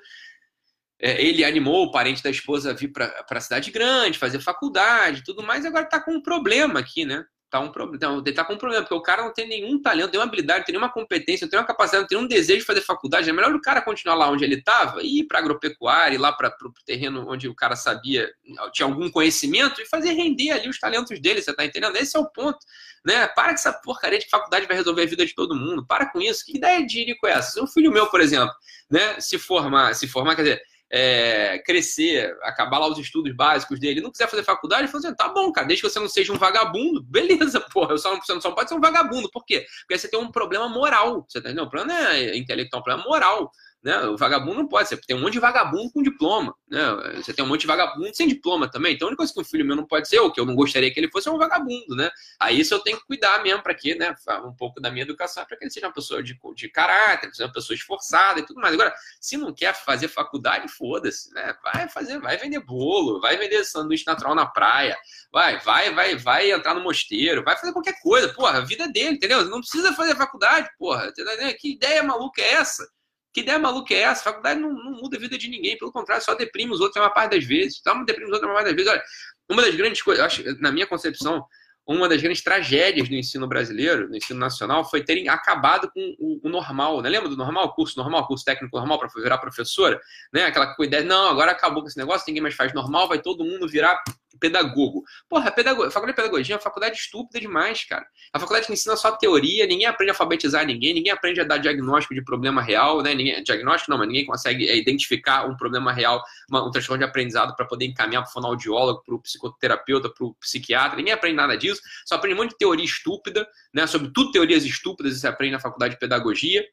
ele 1.00 1.44
animou 1.44 1.84
o 1.84 1.90
parente 1.90 2.22
da 2.22 2.30
esposa 2.30 2.70
a 2.70 2.74
vir 2.74 2.92
para 2.92 3.24
a 3.28 3.40
cidade 3.40 3.70
grande, 3.70 4.18
fazer 4.18 4.40
faculdade 4.40 5.24
tudo 5.24 5.42
mais, 5.42 5.64
e 5.64 5.68
agora 5.68 5.84
está 5.84 6.00
com 6.00 6.12
um 6.12 6.22
problema 6.22 6.80
aqui, 6.80 7.04
né? 7.04 7.24
tá 7.50 7.58
um 7.58 7.70
problema. 7.70 8.22
Ele 8.24 8.32
tá 8.32 8.44
com 8.44 8.54
um 8.54 8.58
problema, 8.58 8.82
porque 8.82 8.94
o 8.94 9.02
cara 9.02 9.24
não 9.24 9.32
tem 9.32 9.46
nenhum 9.46 9.82
talento, 9.82 10.04
não 10.04 10.10
tem 10.10 10.20
uma 10.20 10.26
habilidade, 10.26 10.60
não 10.60 10.64
tem 10.66 10.72
nenhuma 10.74 10.92
competência, 10.92 11.44
não 11.44 11.50
tem 11.50 11.58
uma 11.58 11.66
capacidade, 11.66 12.02
não 12.02 12.08
tem 12.08 12.18
um 12.18 12.26
desejo 12.26 12.60
de 12.60 12.64
fazer 12.64 12.80
faculdade. 12.80 13.28
É 13.28 13.32
melhor 13.32 13.52
o 13.52 13.60
cara 13.60 13.82
continuar 13.82 14.14
lá 14.14 14.30
onde 14.30 14.44
ele 14.44 14.54
estava, 14.54 15.02
ir 15.02 15.24
para 15.26 15.40
agropecuária, 15.40 16.14
ir 16.14 16.18
lá 16.18 16.32
para 16.32 16.48
o 16.48 16.72
terreno 16.86 17.26
onde 17.28 17.48
o 17.48 17.54
cara 17.54 17.74
sabia, 17.74 18.30
tinha 18.72 18.86
algum 18.86 19.10
conhecimento 19.10 19.82
e 19.82 19.86
fazer 19.86 20.12
render 20.12 20.52
ali 20.52 20.68
os 20.68 20.78
talentos 20.78 21.20
dele, 21.20 21.42
você 21.42 21.52
tá 21.52 21.64
entendendo? 21.64 21.96
Esse 21.96 22.16
é 22.16 22.20
o 22.20 22.30
ponto. 22.30 22.58
Né? 23.04 23.26
Para 23.28 23.48
com 23.48 23.54
essa 23.54 23.72
porcaria 23.72 24.18
de 24.18 24.28
faculdade 24.28 24.66
vai 24.66 24.76
resolver 24.76 25.02
a 25.02 25.06
vida 25.06 25.26
de 25.26 25.34
todo 25.34 25.56
mundo. 25.56 25.84
Para 25.84 26.06
com 26.06 26.20
isso. 26.20 26.44
Que 26.44 26.56
ideia 26.56 26.86
de 26.86 27.00
irico 27.00 27.26
é 27.26 27.32
essa? 27.32 27.52
Se 27.52 27.60
um 27.60 27.66
filho 27.66 27.90
meu, 27.90 28.06
por 28.06 28.20
exemplo, 28.20 28.54
né, 28.90 29.18
se 29.20 29.38
formar, 29.38 29.94
se 29.94 30.06
formar, 30.06 30.36
quer 30.36 30.42
dizer, 30.42 30.62
é, 30.90 31.58
crescer, 31.64 32.36
acabar 32.42 32.78
lá 32.78 32.88
os 32.88 32.98
estudos 32.98 33.34
básicos 33.34 33.78
dele, 33.78 34.00
não 34.00 34.10
quiser 34.10 34.28
fazer 34.28 34.42
faculdade, 34.42 34.82
ele 34.82 34.96
assim, 34.96 35.14
tá 35.14 35.28
bom, 35.28 35.52
cara, 35.52 35.66
desde 35.66 35.82
que 35.82 35.90
você 35.90 36.00
não 36.00 36.08
seja 36.08 36.32
um 36.32 36.38
vagabundo, 36.38 37.02
beleza, 37.02 37.60
porra, 37.72 37.96
só 37.96 38.12
não, 38.12 38.20
você 38.20 38.32
não 38.34 38.54
pode 38.54 38.68
ser 38.68 38.74
um 38.74 38.80
vagabundo, 38.80 39.30
por 39.30 39.44
quê? 39.44 39.64
Porque 39.82 39.98
você 39.98 40.08
tem 40.08 40.18
um 40.18 40.32
problema 40.32 40.68
moral, 40.68 41.24
você 41.28 41.40
tá 41.40 41.48
entendendo? 41.48 41.66
O 41.66 41.70
problema 41.70 42.14
é 42.14 42.36
intelectual, 42.36 42.80
é 42.80 42.80
um 42.80 42.84
problema 42.84 43.08
moral. 43.08 43.52
Né? 43.82 43.98
O 44.02 44.16
vagabundo 44.16 44.56
não 44.56 44.68
pode 44.68 44.88
ser. 44.88 45.00
Tem 45.00 45.16
um 45.16 45.20
monte 45.20 45.34
de 45.34 45.40
vagabundo 45.40 45.90
com 45.90 46.02
diploma. 46.02 46.54
Né? 46.68 46.80
Você 47.16 47.32
tem 47.32 47.42
um 47.42 47.48
monte 47.48 47.62
de 47.62 47.66
vagabundo 47.66 48.14
sem 48.14 48.28
diploma 48.28 48.70
também. 48.70 48.94
Então 48.94 49.06
a 49.06 49.10
única 49.10 49.18
coisa 49.18 49.32
que 49.32 49.40
um 49.40 49.44
filho 49.44 49.64
meu 49.64 49.74
não 49.74 49.86
pode 49.86 50.06
ser, 50.06 50.18
ou 50.18 50.30
que 50.30 50.38
eu 50.38 50.44
não 50.44 50.54
gostaria 50.54 50.92
que 50.92 51.00
ele 51.00 51.10
fosse, 51.10 51.28
é 51.28 51.32
um 51.32 51.38
vagabundo. 51.38 51.96
Né? 51.96 52.10
Aí 52.38 52.60
isso 52.60 52.74
eu 52.74 52.80
tenho 52.80 52.98
que 52.98 53.06
cuidar 53.06 53.42
mesmo 53.42 53.62
para 53.62 53.74
que, 53.74 53.94
né? 53.94 54.14
Um 54.44 54.54
pouco 54.54 54.80
da 54.80 54.90
minha 54.90 55.02
educação, 55.02 55.44
para 55.46 55.56
que 55.56 55.64
ele 55.64 55.70
seja 55.70 55.86
uma 55.86 55.94
pessoa 55.94 56.22
de, 56.22 56.38
de 56.54 56.68
caráter, 56.68 57.30
seja 57.32 57.46
uma 57.46 57.52
pessoa 57.52 57.74
esforçada 57.74 58.40
e 58.40 58.44
tudo 58.44 58.60
mais. 58.60 58.74
Agora, 58.74 58.94
se 59.18 59.36
não 59.38 59.52
quer 59.52 59.74
fazer 59.74 60.08
faculdade, 60.08 60.68
foda-se. 60.68 61.32
Né? 61.32 61.54
Vai 61.62 61.88
fazer, 61.88 62.20
vai 62.20 62.36
vender 62.36 62.60
bolo, 62.60 63.20
vai 63.20 63.38
vender 63.38 63.64
sanduíche 63.64 64.04
natural 64.06 64.34
na 64.34 64.44
praia, 64.44 64.96
vai, 65.32 65.58
vai, 65.60 65.92
vai, 65.94 66.16
vai 66.16 66.52
entrar 66.52 66.74
no 66.74 66.82
mosteiro, 66.82 67.42
vai 67.42 67.56
fazer 67.56 67.72
qualquer 67.72 67.98
coisa. 68.02 68.28
Porra, 68.34 68.58
a 68.58 68.60
vida 68.60 68.84
é 68.84 68.88
dele, 68.88 69.16
entendeu? 69.16 69.44
Não 69.46 69.60
precisa 69.60 69.94
fazer 69.94 70.14
faculdade, 70.16 70.68
porra. 70.78 71.10
Que 71.58 71.72
ideia 71.72 72.02
maluca 72.02 72.42
é 72.42 72.54
essa? 72.54 72.86
Que 73.32 73.40
ideia 73.40 73.58
maluca 73.58 73.94
é 73.94 74.00
essa? 74.00 74.22
A 74.22 74.32
faculdade 74.32 74.60
não, 74.60 74.72
não, 74.72 74.92
muda 74.92 75.16
a 75.16 75.20
vida 75.20 75.38
de 75.38 75.48
ninguém, 75.48 75.78
pelo 75.78 75.92
contrário, 75.92 76.24
só 76.24 76.34
deprime 76.34 76.72
os 76.72 76.80
outros 76.80 77.02
uma 77.02 77.10
parte 77.10 77.36
das 77.36 77.44
vezes. 77.44 77.80
Só 77.82 77.94
deprime 78.04 78.26
os 78.26 78.32
outros 78.32 78.50
uma 78.50 78.54
parte 78.54 78.66
das 78.66 78.74
vezes. 78.74 78.90
Olha, 78.90 79.02
uma 79.48 79.62
das 79.62 79.74
grandes 79.74 80.02
coisas, 80.02 80.24
acho, 80.24 80.60
na 80.60 80.72
minha 80.72 80.86
concepção, 80.86 81.44
uma 81.94 82.08
das 82.08 82.22
grandes 82.22 82.42
tragédias 82.42 83.08
do 83.08 83.14
ensino 83.14 83.46
brasileiro, 83.48 84.08
do 84.08 84.16
ensino 84.16 84.38
nacional, 84.38 84.88
foi 84.88 85.02
terem 85.02 85.28
acabado 85.28 85.90
com 85.90 86.14
o, 86.18 86.40
o 86.42 86.48
normal. 86.48 87.02
Né? 87.02 87.08
Lembra 87.08 87.28
do 87.28 87.36
normal? 87.36 87.74
Curso 87.74 87.98
normal, 87.98 88.26
curso 88.26 88.44
técnico 88.44 88.76
normal 88.76 88.98
para 88.98 89.08
virar 89.20 89.38
professora? 89.38 90.00
Né? 90.32 90.44
Aquela 90.44 90.74
ideia, 90.80 91.02
não, 91.02 91.28
agora 91.28 91.50
acabou 91.50 91.82
com 91.82 91.88
esse 91.88 91.98
negócio, 91.98 92.24
ninguém 92.28 92.42
mais 92.42 92.54
faz 92.54 92.72
normal, 92.72 93.08
vai 93.08 93.20
todo 93.20 93.44
mundo 93.44 93.66
virar 93.68 94.00
pedagogo. 94.40 95.04
Porra, 95.28 95.50
pedago... 95.52 95.84
a 95.84 95.90
faculdade 95.90 96.16
de 96.16 96.22
pedagogia 96.22 96.54
é 96.54 96.56
uma 96.56 96.62
faculdade 96.62 96.96
estúpida 96.96 97.38
demais, 97.38 97.84
cara. 97.84 98.06
A 98.32 98.40
faculdade 98.40 98.66
que 98.66 98.72
ensina 98.72 98.96
só 98.96 99.12
teoria, 99.12 99.66
ninguém 99.66 99.86
aprende 99.86 100.10
a 100.10 100.14
alfabetizar 100.14 100.64
ninguém, 100.64 100.94
ninguém 100.94 101.12
aprende 101.12 101.40
a 101.40 101.44
dar 101.44 101.58
diagnóstico 101.58 102.14
de 102.14 102.24
problema 102.24 102.62
real, 102.62 103.02
né? 103.02 103.14
Ninguém... 103.14 103.42
Diagnóstico 103.44 103.90
não, 103.90 103.98
mas 103.98 104.08
ninguém 104.08 104.24
consegue 104.24 104.68
é, 104.68 104.76
identificar 104.76 105.46
um 105.46 105.56
problema 105.56 105.92
real, 105.92 106.22
uma, 106.48 106.66
um 106.66 106.70
transtorno 106.70 107.04
de 107.04 107.08
aprendizado 107.08 107.54
para 107.54 107.66
poder 107.66 107.84
encaminhar 107.84 108.22
para 108.22 108.30
o 108.30 108.32
fonoaudiólogo, 108.32 109.02
para 109.04 109.14
o 109.14 109.20
psicoterapeuta, 109.20 110.08
para 110.08 110.24
o 110.24 110.34
psiquiatra. 110.34 110.96
Ninguém 110.96 111.12
aprende 111.12 111.36
nada 111.36 111.56
disso, 111.56 111.79
só 112.06 112.14
aprende 112.14 112.34
um 112.34 112.42
monte 112.42 112.50
de 112.50 112.58
teoria 112.58 112.84
estúpida, 112.84 113.46
né? 113.74 113.86
Sobre 113.86 114.12
tudo 114.12 114.32
teorias 114.32 114.64
estúpidas, 114.64 115.20
você 115.20 115.26
aprende 115.26 115.52
na 115.52 115.60
faculdade 115.60 115.94
de 115.94 116.00
pedagogia. 116.00 116.64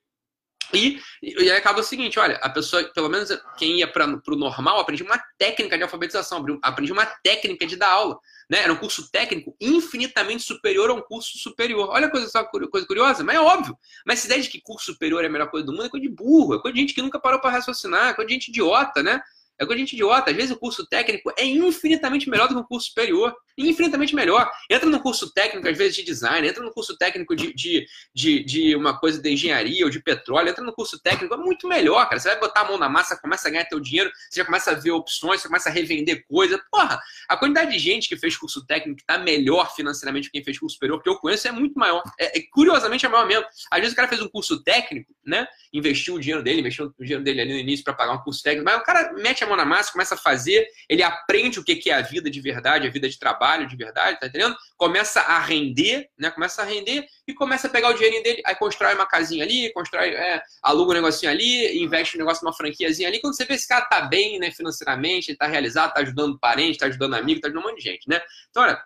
E, 0.74 1.00
e 1.22 1.50
aí 1.50 1.52
acaba 1.52 1.80
o 1.80 1.84
seguinte, 1.84 2.20
olha, 2.20 2.36
a 2.42 2.50
pessoa, 2.50 2.84
pelo 2.94 3.10
menos 3.10 3.30
quem 3.58 3.80
ia 3.80 3.88
para 3.88 4.06
o 4.06 4.36
normal, 4.36 4.80
aprendia 4.80 5.06
uma 5.06 5.22
técnica 5.38 5.78
de 5.78 5.84
alfabetização, 5.84 6.46
aprendia 6.62 6.94
uma 6.94 7.06
técnica 7.06 7.66
de 7.66 7.76
dar 7.76 7.90
aula. 7.90 8.20
Né? 8.50 8.60
Era 8.60 8.74
um 8.74 8.78
curso 8.78 9.10
técnico 9.10 9.56
infinitamente 9.60 10.44
superior 10.44 10.90
a 10.90 10.94
um 10.94 11.02
curso 11.02 11.38
superior. 11.38 11.90
Olha 11.90 12.08
a 12.08 12.12
coisa, 12.12 12.28
só, 12.28 12.44
coisa 12.44 12.86
curiosa, 12.86 13.24
mas 13.24 13.38
é 13.38 13.42
óbvio. 13.42 13.78
Mas 14.06 14.20
essa 14.20 14.28
ideia 14.28 14.42
de 14.42 14.50
que 14.50 14.62
curso 14.62 14.92
superior 14.92 15.24
é 15.24 15.28
a 15.28 15.30
melhor 15.30 15.50
coisa 15.50 15.66
do 15.66 15.72
mundo 15.72 15.86
é 15.86 15.90
coisa 15.90 16.06
de 16.06 16.14
burro, 16.14 16.56
é 16.56 16.62
coisa 16.62 16.76
de 16.76 16.82
gente 16.82 16.94
que 16.94 17.02
nunca 17.02 17.20
parou 17.20 17.40
para 17.40 17.52
raciocinar, 17.52 18.10
é 18.10 18.14
coisa 18.14 18.28
de 18.28 18.34
gente 18.34 18.50
idiota, 18.50 19.02
né? 19.02 19.22
É 19.60 19.66
coisa 19.66 19.76
de 19.76 19.80
gente 19.82 19.94
idiota. 19.94 20.32
Às 20.32 20.36
vezes 20.36 20.52
o 20.52 20.58
curso 20.58 20.86
técnico 20.88 21.32
é 21.38 21.46
infinitamente 21.46 22.30
melhor 22.30 22.48
do 22.48 22.56
que 22.56 22.62
o 22.62 22.66
curso 22.66 22.88
superior. 22.88 23.36
Infinitamente 23.58 24.14
melhor. 24.14 24.52
Entra 24.70 24.88
no 24.88 25.00
curso 25.00 25.34
técnico, 25.34 25.68
às 25.68 25.76
vezes, 25.76 25.96
de 25.96 26.04
design, 26.04 26.48
entra 26.48 26.64
no 26.64 26.72
curso 26.72 26.96
técnico 26.96 27.36
de, 27.36 27.52
de, 27.54 27.88
de, 28.14 28.44
de, 28.44 28.76
uma 28.76 29.00
coisa 29.00 29.20
de 29.20 29.32
engenharia 29.32 29.84
ou 29.84 29.90
de 29.90 30.00
petróleo, 30.00 30.50
entra 30.50 30.64
no 30.64 30.72
curso 30.72 31.00
técnico, 31.02 31.34
é 31.34 31.38
muito 31.38 31.68
melhor, 31.68 32.08
cara. 32.08 32.20
Você 32.20 32.30
vai 32.30 32.40
botar 32.40 32.62
a 32.62 32.66
mão 32.66 32.78
na 32.78 32.88
massa, 32.88 33.18
começa 33.20 33.48
a 33.48 33.52
ganhar 33.52 33.66
teu 33.66 33.80
dinheiro, 33.80 34.12
você 34.30 34.42
já 34.42 34.46
começa 34.46 34.72
a 34.72 34.74
ver 34.76 34.92
opções, 34.92 35.42
você 35.42 35.48
começa 35.48 35.70
a 35.70 35.72
revender 35.72 36.24
coisa. 36.28 36.62
Porra, 36.70 37.02
a 37.28 37.36
quantidade 37.36 37.72
de 37.72 37.80
gente 37.80 38.08
que 38.08 38.16
fez 38.16 38.38
curso 38.38 38.64
técnico 38.64 39.00
que 39.00 39.06
tá 39.06 39.18
melhor 39.18 39.74
financeiramente 39.76 40.28
que 40.28 40.34
quem 40.34 40.44
fez 40.44 40.60
curso 40.60 40.76
superior, 40.76 41.02
que 41.02 41.10
eu 41.10 41.18
conheço, 41.18 41.48
é 41.48 41.52
muito 41.52 41.80
maior. 41.80 42.04
É, 42.20 42.38
é, 42.38 42.42
curiosamente 42.52 43.08
é 43.08 43.10
maior 43.10 43.26
mesmo. 43.26 43.46
Às 43.72 43.80
vezes 43.80 43.94
o 43.94 43.96
cara 43.96 44.08
fez 44.08 44.22
um 44.22 44.30
curso 44.30 44.64
técnico, 44.64 45.12
né? 45.26 45.48
Investiu 45.74 46.16
o 46.16 46.20
dinheiro 46.20 46.44
dele, 46.44 46.60
investiu 46.60 46.94
o 46.96 47.04
dinheiro 47.04 47.24
dele 47.24 47.42
ali 47.42 47.54
no 47.54 47.60
início 47.60 47.84
para 47.84 47.94
pagar 47.94 48.14
um 48.14 48.20
curso 48.20 48.44
técnico, 48.44 48.66
mas 48.66 48.80
o 48.80 48.84
cara 48.84 49.14
mete 49.14 49.44
a 49.44 49.47
mão 49.48 49.58
na 49.58 49.66
massa, 49.66 49.92
começa 49.92 50.16
a 50.16 50.18
fazer, 50.18 50.68
ele 50.90 51.02
aprende 51.04 51.60
o 51.60 51.64
que 51.64 51.90
é 51.90 51.94
a 51.94 52.02
vida 52.02 52.30
de 52.30 52.40
verdade, 52.40 52.88
a 52.88 52.92
vida 52.92 53.10
de 53.10 53.18
trabalho 53.18 53.68
de 53.68 53.76
verdade, 53.76 54.20
tá 54.20 54.28
entendendo? 54.28 54.56
Começa 54.76 55.22
a 55.22 55.40
render, 55.40 56.10
né? 56.18 56.30
Começa 56.32 56.62
a 56.62 56.66
render 56.66 57.08
e 57.28 57.34
começa 57.34 57.68
a 57.68 57.70
pegar 57.70 57.90
o 57.90 57.94
dinheirinho 57.94 58.24
dele, 58.24 58.42
aí 58.46 58.56
constrói 58.56 58.94
uma 58.94 59.06
casinha 59.06 59.44
ali, 59.44 59.72
constrói, 59.74 60.10
é, 60.10 60.42
aluga 60.62 60.92
um 60.92 60.96
negocinho 60.96 61.32
ali, 61.32 61.82
investe 61.82 62.16
um 62.16 62.20
negócio 62.20 62.44
numa 62.44 62.54
franquiazinha 62.54 63.08
ali. 63.08 63.20
Quando 63.20 63.36
você 63.36 63.46
vê 63.46 63.56
esse 63.56 63.68
cara 63.68 63.86
tá 63.86 64.02
bem, 64.02 64.40
né, 64.40 64.52
financeiramente, 64.52 65.32
ele 65.32 65.38
tá 65.38 65.48
realizado, 65.48 65.94
tá 65.94 66.02
ajudando 66.02 66.40
parente, 66.40 66.78
tá 66.78 66.86
ajudando 66.88 67.16
amigo, 67.16 67.42
tá 67.42 67.48
ajudando 67.48 67.64
um 67.64 67.68
monte 67.70 67.78
de 67.78 67.84
gente, 67.84 68.10
né? 68.10 68.22
Então, 68.50 68.64
olha, 68.64 68.82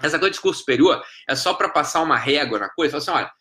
essa 0.00 0.18
coisa 0.18 0.30
de 0.30 0.32
discurso 0.32 0.60
superior 0.60 1.04
é 1.28 1.34
só 1.34 1.54
para 1.54 1.68
passar 1.68 2.00
uma 2.00 2.16
régua 2.16 2.58
na 2.58 2.68
coisa, 2.68 2.92
falar 3.00 3.02
assim, 3.02 3.24
olha, 3.24 3.32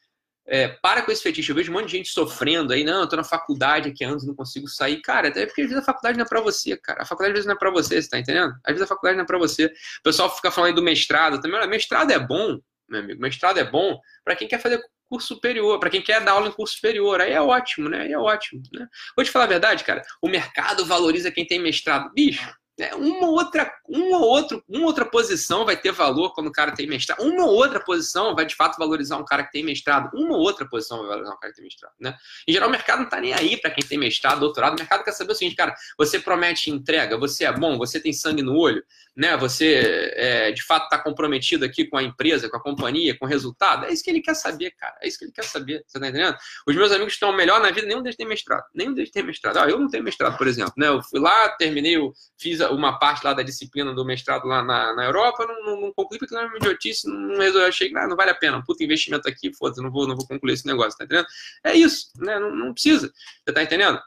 é, 0.51 0.67
para 0.67 1.01
com 1.01 1.11
esse 1.13 1.23
fetiche. 1.23 1.49
Eu 1.49 1.55
vejo 1.55 1.71
um 1.71 1.75
monte 1.75 1.85
de 1.85 1.97
gente 1.97 2.09
sofrendo 2.09 2.73
aí, 2.73 2.83
não, 2.83 2.99
eu 2.99 3.07
tô 3.07 3.15
na 3.15 3.23
faculdade 3.23 3.87
aqui 3.87 4.03
há 4.03 4.09
anos, 4.09 4.27
não 4.27 4.35
consigo 4.35 4.67
sair. 4.67 5.01
Cara, 5.01 5.29
até 5.29 5.45
porque 5.45 5.61
às 5.61 5.69
vezes 5.69 5.81
a 5.81 5.85
faculdade 5.85 6.17
não 6.17 6.25
é 6.25 6.27
pra 6.27 6.41
você, 6.41 6.75
cara. 6.75 7.03
A 7.03 7.05
faculdade 7.05 7.31
às 7.31 7.35
vezes 7.35 7.45
não 7.47 7.55
é 7.55 7.57
pra 7.57 7.71
você, 7.71 8.01
você 8.01 8.09
tá 8.09 8.19
entendendo? 8.19 8.53
Às 8.65 8.73
vezes 8.73 8.81
a 8.81 8.87
faculdade 8.87 9.15
não 9.15 9.23
é 9.23 9.27
pra 9.27 9.37
você. 9.37 9.67
O 9.67 10.03
pessoal 10.03 10.35
fica 10.35 10.51
falando 10.51 10.71
aí 10.71 10.75
do 10.75 10.83
mestrado 10.83 11.39
também. 11.39 11.57
Olha, 11.57 11.67
mestrado 11.67 12.11
é 12.11 12.19
bom, 12.19 12.59
meu 12.89 12.99
amigo. 12.99 13.21
Mestrado 13.21 13.59
é 13.59 13.63
bom 13.63 13.97
para 14.25 14.35
quem 14.35 14.45
quer 14.45 14.59
fazer 14.59 14.81
curso 15.09 15.27
superior, 15.27 15.79
para 15.79 15.89
quem 15.89 16.01
quer 16.01 16.21
dar 16.21 16.33
aula 16.33 16.49
em 16.49 16.51
curso 16.51 16.75
superior. 16.75 17.21
Aí 17.21 17.31
é 17.31 17.41
ótimo, 17.41 17.87
né? 17.87 18.01
Aí 18.01 18.11
é 18.11 18.17
ótimo, 18.17 18.61
né? 18.73 18.87
Vou 19.15 19.23
te 19.23 19.31
falar 19.31 19.45
a 19.45 19.49
verdade, 19.49 19.85
cara. 19.85 20.01
O 20.21 20.27
mercado 20.27 20.85
valoriza 20.85 21.31
quem 21.31 21.47
tem 21.47 21.59
mestrado. 21.59 22.11
Bicho, 22.13 22.53
é, 22.82 22.96
uma 22.96 23.28
outra, 23.28 23.72
uma 23.88 24.17
outro, 24.17 24.63
uma 24.67 24.88
outra 24.88 25.06
posição 25.06 25.63
vai 25.63 25.78
ter 25.78 25.91
valor 25.91 26.34
quando 26.34 26.48
o 26.48 26.52
cara 26.52 26.72
tem 26.72 26.88
mestrado. 26.88 27.22
Uma 27.22 27.46
outra 27.46 27.80
posição 27.80 28.34
vai 28.34 28.44
de 28.46 28.56
fato 28.56 28.78
valorizar 28.78 29.17
um 29.17 29.26
cara 29.26 29.44
que 29.44 29.52
tem 29.52 29.63
mestrado. 29.63 30.10
Uma 30.15 30.36
outra 30.36 30.67
posição 30.67 30.98
vai 31.00 31.08
valorizar 31.08 31.34
um 31.34 31.39
cara 31.39 31.54
que 31.54 31.58
tem 31.58 31.65
mestrado, 31.65 31.94
né? 32.00 32.17
Em 32.48 32.52
geral, 32.52 32.70
o 32.70 32.72
mercado 32.72 32.98
não 33.00 33.06
está 33.06 33.22
nem 33.22 33.34
aí 33.34 33.56
para 33.56 33.70
quem 33.70 33.86
tem 33.86 34.00
mestrado, 34.00 34.39
doutorado. 34.39 34.74
O 34.74 34.80
mercado 34.80 35.04
quer 35.04 35.12
saber 35.12 35.32
o 35.32 35.36
seguinte, 35.36 35.56
cara: 35.56 35.76
você 35.96 36.20
promete 36.20 36.72
entrega, 36.72 37.17
você 37.17 37.46
é 37.46 37.52
bom, 37.52 37.78
você 37.78 38.00
tem 38.00 38.12
sangue 38.12 38.41
no 38.41 38.58
olho, 38.58 38.84
né? 39.15 39.36
Você 39.38 40.13
é, 40.15 40.52
de 40.52 40.63
fato 40.63 40.84
está 40.84 40.97
comprometido 40.97 41.65
aqui 41.65 41.86
com 41.86 41.97
a 41.97 42.04
empresa, 42.04 42.50
com 42.50 42.58
a 42.58 42.62
companhia, 42.62 43.17
com 43.17 43.26
o 43.26 43.28
resultado. 43.28 43.86
É 43.86 43.91
isso 43.91 44.04
que 44.04 44.10
ele 44.10 44.21
quer 44.21 44.36
saber, 44.36 44.71
cara. 44.71 44.95
É 45.02 45.08
isso 45.08 45.19
que 45.19 45.26
ele 45.26 45.32
quer 45.32 45.43
saber. 45.43 45.84
Você 45.86 46.00
tá 46.00 46.08
entendendo? 46.08 46.38
Os 46.67 46.76
meus 46.76 46.91
amigos 46.91 47.13
estão 47.13 47.36
melhor 47.36 47.60
na 47.60 47.71
vida, 47.71 47.88
nenhum 47.88 48.02
deles 48.02 48.15
tem 48.15 48.28
mestrado. 48.28 48.63
Nenhum 48.74 48.93
deles 48.93 49.12
tem 49.12 49.24
mestrado. 49.24 49.58
Ah, 49.58 49.69
eu 49.69 49.80
não 49.80 49.89
tenho 49.89 50.04
mestrado, 50.04 50.38
por 50.38 50.47
exemplo, 50.47 50.74
né? 50.78 50.88
Eu 50.88 51.02
fui 51.04 51.19
lá, 51.19 51.50
terminei, 51.50 51.97
eu 51.97 52.13
fiz 52.39 52.60
uma 52.62 52.97
parte 53.00 53.24
lá 53.24 53.34
da 53.34 53.43
disciplina 53.43 53.93
do 53.93 54.06
mestrado 54.06 54.45
lá 54.47 54.63
na, 54.63 54.93
na 54.95 55.06
Europa, 55.06 55.45
não, 55.45 55.63
não, 55.63 55.82
não 55.82 55.93
concluí 55.93 56.17
porque 56.17 56.34
não 56.34 56.41
é 56.41 56.45
uma 56.45 56.58
idiotice, 56.58 57.08
não 57.08 57.38
resolvi, 57.38 57.67
achei 57.67 57.89
que 57.89 57.97
ah, 57.97 58.08
não 58.08 58.15
vale 58.15 58.32
a 58.32 58.36
pena, 58.36 58.58
um 58.58 58.84
investimento 58.84 59.28
aqui, 59.28 59.54
foda-se, 59.54 59.82
não 59.82 59.91
vou, 59.91 60.08
não 60.08 60.15
vou 60.15 60.28
concluir 60.28 60.54
esse 60.54 60.65
negócio, 60.65 60.97
tá 60.97 61.06
entendendo? 61.06 61.28
É 61.63 61.74
isso, 61.74 62.08
né? 62.17 62.39
Não, 62.39 62.56
não 62.56 62.74
precisa, 62.74 63.12
você 63.45 63.54
tá 63.54 63.63
entendendo? 63.63 64.02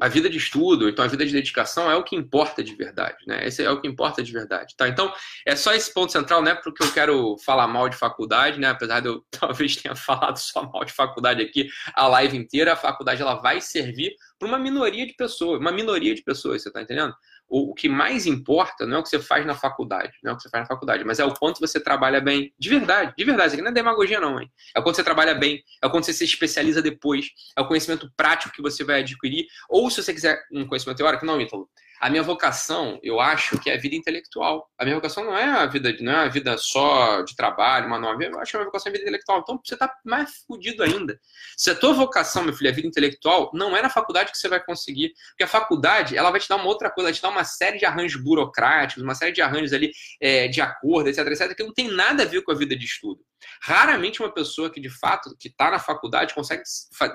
A 0.00 0.08
vida 0.08 0.28
de 0.28 0.38
estudo, 0.38 0.88
então 0.88 1.04
a 1.04 1.08
vida 1.08 1.24
de 1.24 1.32
dedicação 1.32 1.90
é 1.90 1.96
o 1.96 2.02
que 2.02 2.16
importa 2.16 2.62
de 2.62 2.74
verdade, 2.74 3.18
né? 3.26 3.46
Esse 3.46 3.62
é 3.62 3.70
o 3.70 3.80
que 3.80 3.86
importa 3.86 4.22
de 4.22 4.32
verdade, 4.32 4.74
tá? 4.76 4.88
Então, 4.88 5.12
é 5.46 5.54
só 5.54 5.72
esse 5.72 5.92
ponto 5.92 6.10
central, 6.10 6.42
né? 6.42 6.54
Porque 6.54 6.82
eu 6.82 6.92
quero 6.92 7.36
falar 7.44 7.68
mal 7.68 7.88
de 7.88 7.96
faculdade, 7.96 8.58
né? 8.58 8.68
Apesar 8.68 9.00
de 9.00 9.08
eu 9.08 9.24
talvez 9.30 9.76
tenha 9.76 9.94
falado 9.94 10.38
só 10.38 10.62
mal 10.70 10.84
de 10.84 10.92
faculdade 10.92 11.42
aqui 11.42 11.68
a 11.94 12.06
live 12.08 12.36
inteira, 12.36 12.72
a 12.72 12.76
faculdade 12.76 13.22
ela 13.22 13.34
vai 13.34 13.60
servir 13.60 14.14
para 14.42 14.48
uma 14.48 14.58
minoria 14.58 15.06
de 15.06 15.14
pessoas, 15.14 15.60
uma 15.60 15.70
minoria 15.70 16.12
de 16.14 16.22
pessoas, 16.22 16.62
você 16.62 16.72
tá 16.72 16.82
entendendo? 16.82 17.14
o 17.54 17.74
que 17.74 17.86
mais 17.86 18.24
importa 18.24 18.86
não 18.86 18.96
é 18.96 19.00
o 19.00 19.02
que 19.02 19.10
você 19.10 19.18
faz 19.18 19.44
na 19.44 19.54
faculdade, 19.54 20.12
não 20.24 20.30
é 20.30 20.34
o 20.34 20.36
que 20.38 20.42
você 20.42 20.48
faz 20.48 20.62
na 20.62 20.66
faculdade, 20.66 21.04
mas 21.04 21.18
é 21.18 21.24
o 21.24 21.34
quanto 21.34 21.60
você 21.60 21.78
trabalha 21.78 22.18
bem, 22.18 22.50
de 22.58 22.68
verdade, 22.70 23.12
de 23.16 23.24
verdade. 23.24 23.48
Isso 23.48 23.56
aqui 23.56 23.62
não 23.62 23.70
é 23.70 23.74
demagogia, 23.74 24.18
não, 24.18 24.40
hein? 24.40 24.50
É 24.74 24.80
o 24.80 24.82
quanto 24.82 24.96
você 24.96 25.04
trabalha 25.04 25.34
bem, 25.34 25.62
é 25.82 25.86
o 25.86 25.90
quanto 25.90 26.06
você 26.06 26.14
se 26.14 26.24
especializa 26.24 26.80
depois, 26.80 27.28
é 27.54 27.60
o 27.60 27.68
conhecimento 27.68 28.10
prático 28.16 28.54
que 28.54 28.62
você 28.62 28.82
vai 28.84 29.00
adquirir, 29.00 29.46
ou 29.68 29.90
se 29.90 30.02
você 30.02 30.14
quiser 30.14 30.42
um 30.50 30.66
conhecimento 30.66 30.96
teórico, 30.96 31.26
não, 31.26 31.38
Ítalo. 31.38 31.68
A 32.02 32.10
minha 32.10 32.22
vocação, 32.24 32.98
eu 33.00 33.20
acho 33.20 33.56
que 33.60 33.70
é 33.70 33.74
a 33.74 33.78
vida 33.78 33.94
intelectual. 33.94 34.68
A 34.76 34.82
minha 34.84 34.96
vocação 34.96 35.24
não 35.24 35.38
é 35.38 35.44
a 35.44 35.66
vida, 35.66 35.94
não 36.00 36.10
é 36.10 36.16
a 36.24 36.28
vida 36.28 36.58
só 36.58 37.22
de 37.22 37.36
trabalho, 37.36 37.88
manual. 37.88 38.20
Eu 38.20 38.40
acho 38.40 38.50
que 38.50 38.56
a 38.56 38.58
minha 38.58 38.66
vocação 38.66 38.88
é 38.88 38.90
a 38.90 38.92
vida 38.94 39.04
intelectual. 39.04 39.38
Então 39.38 39.60
você 39.64 39.74
está 39.74 39.88
mais 40.04 40.38
fudido 40.44 40.82
ainda. 40.82 41.16
Se 41.56 41.70
a 41.70 41.76
tua 41.76 41.92
vocação, 41.92 42.42
meu 42.42 42.52
filho, 42.52 42.66
é 42.66 42.72
a 42.72 42.74
vida 42.74 42.88
intelectual, 42.88 43.52
não 43.54 43.76
é 43.76 43.80
na 43.80 43.88
faculdade 43.88 44.32
que 44.32 44.36
você 44.36 44.48
vai 44.48 44.60
conseguir. 44.60 45.12
Porque 45.28 45.44
a 45.44 45.46
faculdade, 45.46 46.16
ela 46.16 46.32
vai 46.32 46.40
te 46.40 46.48
dar 46.48 46.56
uma 46.56 46.64
outra 46.64 46.90
coisa, 46.90 47.08
ela 47.08 47.14
te 47.14 47.22
dar 47.22 47.28
uma 47.28 47.44
série 47.44 47.78
de 47.78 47.86
arranjos 47.86 48.20
burocráticos, 48.20 49.00
uma 49.00 49.14
série 49.14 49.30
de 49.30 49.40
arranjos 49.40 49.72
ali 49.72 49.92
é, 50.20 50.48
de 50.48 50.60
acordo, 50.60 51.08
etc, 51.08 51.24
etc, 51.24 51.54
que 51.54 51.62
não 51.62 51.72
tem 51.72 51.86
nada 51.86 52.24
a 52.24 52.26
ver 52.26 52.42
com 52.42 52.50
a 52.50 52.56
vida 52.56 52.74
de 52.74 52.84
estudo. 52.84 53.20
Raramente 53.62 54.20
uma 54.20 54.34
pessoa 54.34 54.68
que, 54.68 54.80
de 54.80 54.90
fato, 54.90 55.36
que 55.38 55.46
está 55.46 55.70
na 55.70 55.78
faculdade 55.78 56.34
consegue 56.34 56.64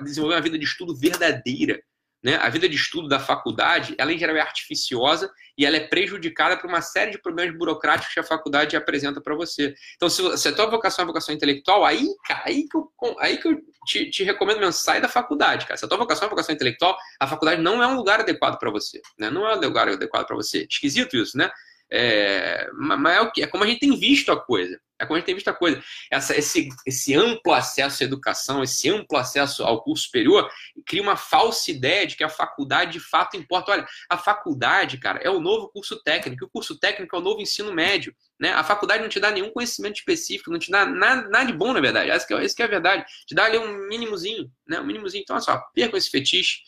desenvolver 0.02 0.36
uma 0.36 0.40
vida 0.40 0.58
de 0.58 0.64
estudo 0.64 0.96
verdadeira 0.96 1.78
né? 2.22 2.36
A 2.36 2.48
vida 2.48 2.68
de 2.68 2.74
estudo 2.74 3.08
da 3.08 3.20
faculdade, 3.20 3.94
ela 3.98 4.12
em 4.12 4.18
geral 4.18 4.36
é 4.36 4.40
artificiosa 4.40 5.30
e 5.56 5.64
ela 5.64 5.76
é 5.76 5.80
prejudicada 5.80 6.56
por 6.56 6.68
uma 6.68 6.82
série 6.82 7.10
de 7.10 7.18
problemas 7.18 7.56
burocráticos 7.56 8.12
que 8.12 8.20
a 8.20 8.24
faculdade 8.24 8.76
apresenta 8.76 9.20
para 9.20 9.34
você. 9.34 9.74
Então, 9.96 10.08
se, 10.08 10.36
se, 10.36 10.48
a 10.48 10.52
tua 10.52 10.66
vocação 10.66 11.04
é 11.04 11.06
vocação 11.06 11.34
intelectual, 11.34 11.84
aí, 11.84 12.06
cara, 12.24 12.42
aí 12.46 12.68
que 12.68 12.76
eu, 12.76 12.90
aí 13.20 13.38
que 13.38 13.48
eu 13.48 13.60
te, 13.86 14.10
te 14.10 14.24
recomendo 14.24 14.58
mesmo, 14.58 14.72
sai 14.72 15.00
da 15.00 15.08
faculdade, 15.08 15.66
cara. 15.66 15.76
Se 15.76 15.84
a 15.84 15.88
tua 15.88 15.98
vocação 15.98 16.26
é 16.26 16.30
vocação 16.30 16.54
intelectual, 16.54 16.96
a 17.20 17.26
faculdade 17.26 17.62
não 17.62 17.82
é 17.82 17.86
um 17.86 17.96
lugar 17.96 18.20
adequado 18.20 18.58
para 18.58 18.70
você, 18.70 19.00
né? 19.18 19.30
Não 19.30 19.48
é 19.48 19.56
um 19.56 19.60
lugar 19.60 19.88
adequado 19.88 20.26
para 20.26 20.36
você. 20.36 20.66
Esquisito 20.68 21.16
isso, 21.16 21.36
né? 21.36 21.50
É, 21.90 22.68
mas 22.74 23.16
é, 23.16 23.20
o 23.20 23.30
que, 23.30 23.42
é 23.42 23.46
como 23.46 23.64
a 23.64 23.66
gente 23.66 23.80
tem 23.80 23.98
visto 23.98 24.30
a 24.30 24.38
coisa. 24.38 24.78
É 25.00 25.06
como 25.06 25.14
a 25.14 25.18
gente 25.18 25.26
tem 25.26 25.34
visto 25.34 25.48
a 25.48 25.54
coisa. 25.54 25.82
Essa, 26.10 26.36
esse, 26.36 26.68
esse 26.84 27.14
amplo 27.14 27.52
acesso 27.52 28.02
à 28.02 28.06
educação, 28.06 28.62
esse 28.62 28.90
amplo 28.90 29.16
acesso 29.16 29.62
ao 29.62 29.82
curso 29.82 30.04
superior, 30.04 30.50
cria 30.84 31.00
uma 31.00 31.16
falsa 31.16 31.70
ideia 31.70 32.06
de 32.06 32.16
que 32.16 32.24
a 32.24 32.28
faculdade 32.28 32.92
de 32.92 33.00
fato 33.00 33.36
importa. 33.36 33.72
Olha, 33.72 33.86
a 34.10 34.18
faculdade, 34.18 34.98
cara, 34.98 35.20
é 35.22 35.30
o 35.30 35.40
novo 35.40 35.68
curso 35.68 36.02
técnico. 36.02 36.44
O 36.44 36.50
curso 36.50 36.78
técnico 36.78 37.14
é 37.14 37.18
o 37.18 37.22
novo 37.22 37.40
ensino 37.40 37.72
médio. 37.72 38.14
Né? 38.40 38.52
A 38.52 38.64
faculdade 38.64 39.02
não 39.02 39.08
te 39.08 39.20
dá 39.20 39.30
nenhum 39.30 39.50
conhecimento 39.50 39.96
específico, 39.96 40.50
não 40.50 40.58
te 40.58 40.70
dá 40.70 40.84
nada, 40.84 41.28
nada 41.28 41.44
de 41.44 41.52
bom, 41.52 41.72
na 41.72 41.80
verdade. 41.80 42.10
Essa 42.10 42.26
que, 42.26 42.34
é, 42.34 42.46
que 42.48 42.62
é 42.62 42.64
a 42.64 42.68
verdade. 42.68 43.04
Te 43.26 43.34
dá 43.34 43.44
ali 43.44 43.56
um 43.56 43.88
mínimozinho, 43.88 44.50
né? 44.66 44.80
Um 44.80 44.84
mínimozinho. 44.84 45.22
Então, 45.22 45.36
olha 45.36 45.44
só, 45.44 45.62
percam 45.74 45.96
esse 45.96 46.10
fetiche, 46.10 46.58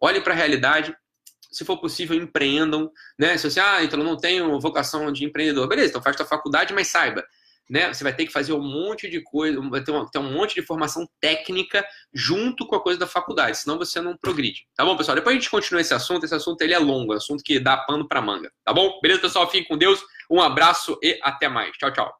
olhem 0.00 0.22
para 0.22 0.32
a 0.32 0.36
realidade, 0.36 0.96
se 1.50 1.64
for 1.64 1.78
possível, 1.78 2.16
empreendam, 2.16 2.90
né? 3.18 3.36
Se 3.36 3.50
você, 3.50 3.60
ah, 3.60 3.82
então 3.82 3.98
eu 3.98 4.04
não 4.04 4.16
tenho 4.16 4.58
vocação 4.60 5.10
de 5.12 5.24
empreendedor, 5.24 5.68
beleza, 5.68 5.90
então 5.90 6.02
faz 6.02 6.16
tua 6.16 6.26
faculdade, 6.26 6.72
mas 6.72 6.88
saiba, 6.88 7.24
né? 7.68 7.92
Você 7.92 8.04
vai 8.04 8.14
ter 8.14 8.26
que 8.26 8.32
fazer 8.32 8.52
um 8.52 8.62
monte 8.62 9.08
de 9.08 9.20
coisa, 9.22 9.60
vai 9.68 9.82
ter, 9.82 9.92
ter 10.10 10.18
um 10.18 10.32
monte 10.32 10.54
de 10.54 10.62
formação 10.62 11.08
técnica 11.20 11.84
junto 12.14 12.66
com 12.66 12.76
a 12.76 12.80
coisa 12.82 13.00
da 13.00 13.06
faculdade, 13.06 13.58
senão 13.58 13.78
você 13.78 14.00
não 14.00 14.16
progride. 14.16 14.66
Tá 14.76 14.84
bom, 14.84 14.96
pessoal? 14.96 15.16
Depois 15.16 15.34
a 15.34 15.38
gente 15.38 15.50
continua 15.50 15.80
esse 15.80 15.94
assunto, 15.94 16.24
esse 16.24 16.34
assunto 16.34 16.60
ele 16.62 16.74
é 16.74 16.78
longo, 16.78 17.12
é 17.12 17.16
assunto 17.16 17.42
que 17.42 17.58
dá 17.58 17.76
pano 17.76 18.06
para 18.06 18.22
manga, 18.22 18.50
tá 18.64 18.72
bom? 18.72 18.98
Beleza, 19.02 19.20
pessoal? 19.20 19.46
Fiquem 19.46 19.66
com 19.66 19.76
Deus, 19.76 20.00
um 20.30 20.40
abraço 20.40 20.98
e 21.02 21.18
até 21.22 21.48
mais. 21.48 21.76
Tchau, 21.76 21.92
tchau. 21.92 22.19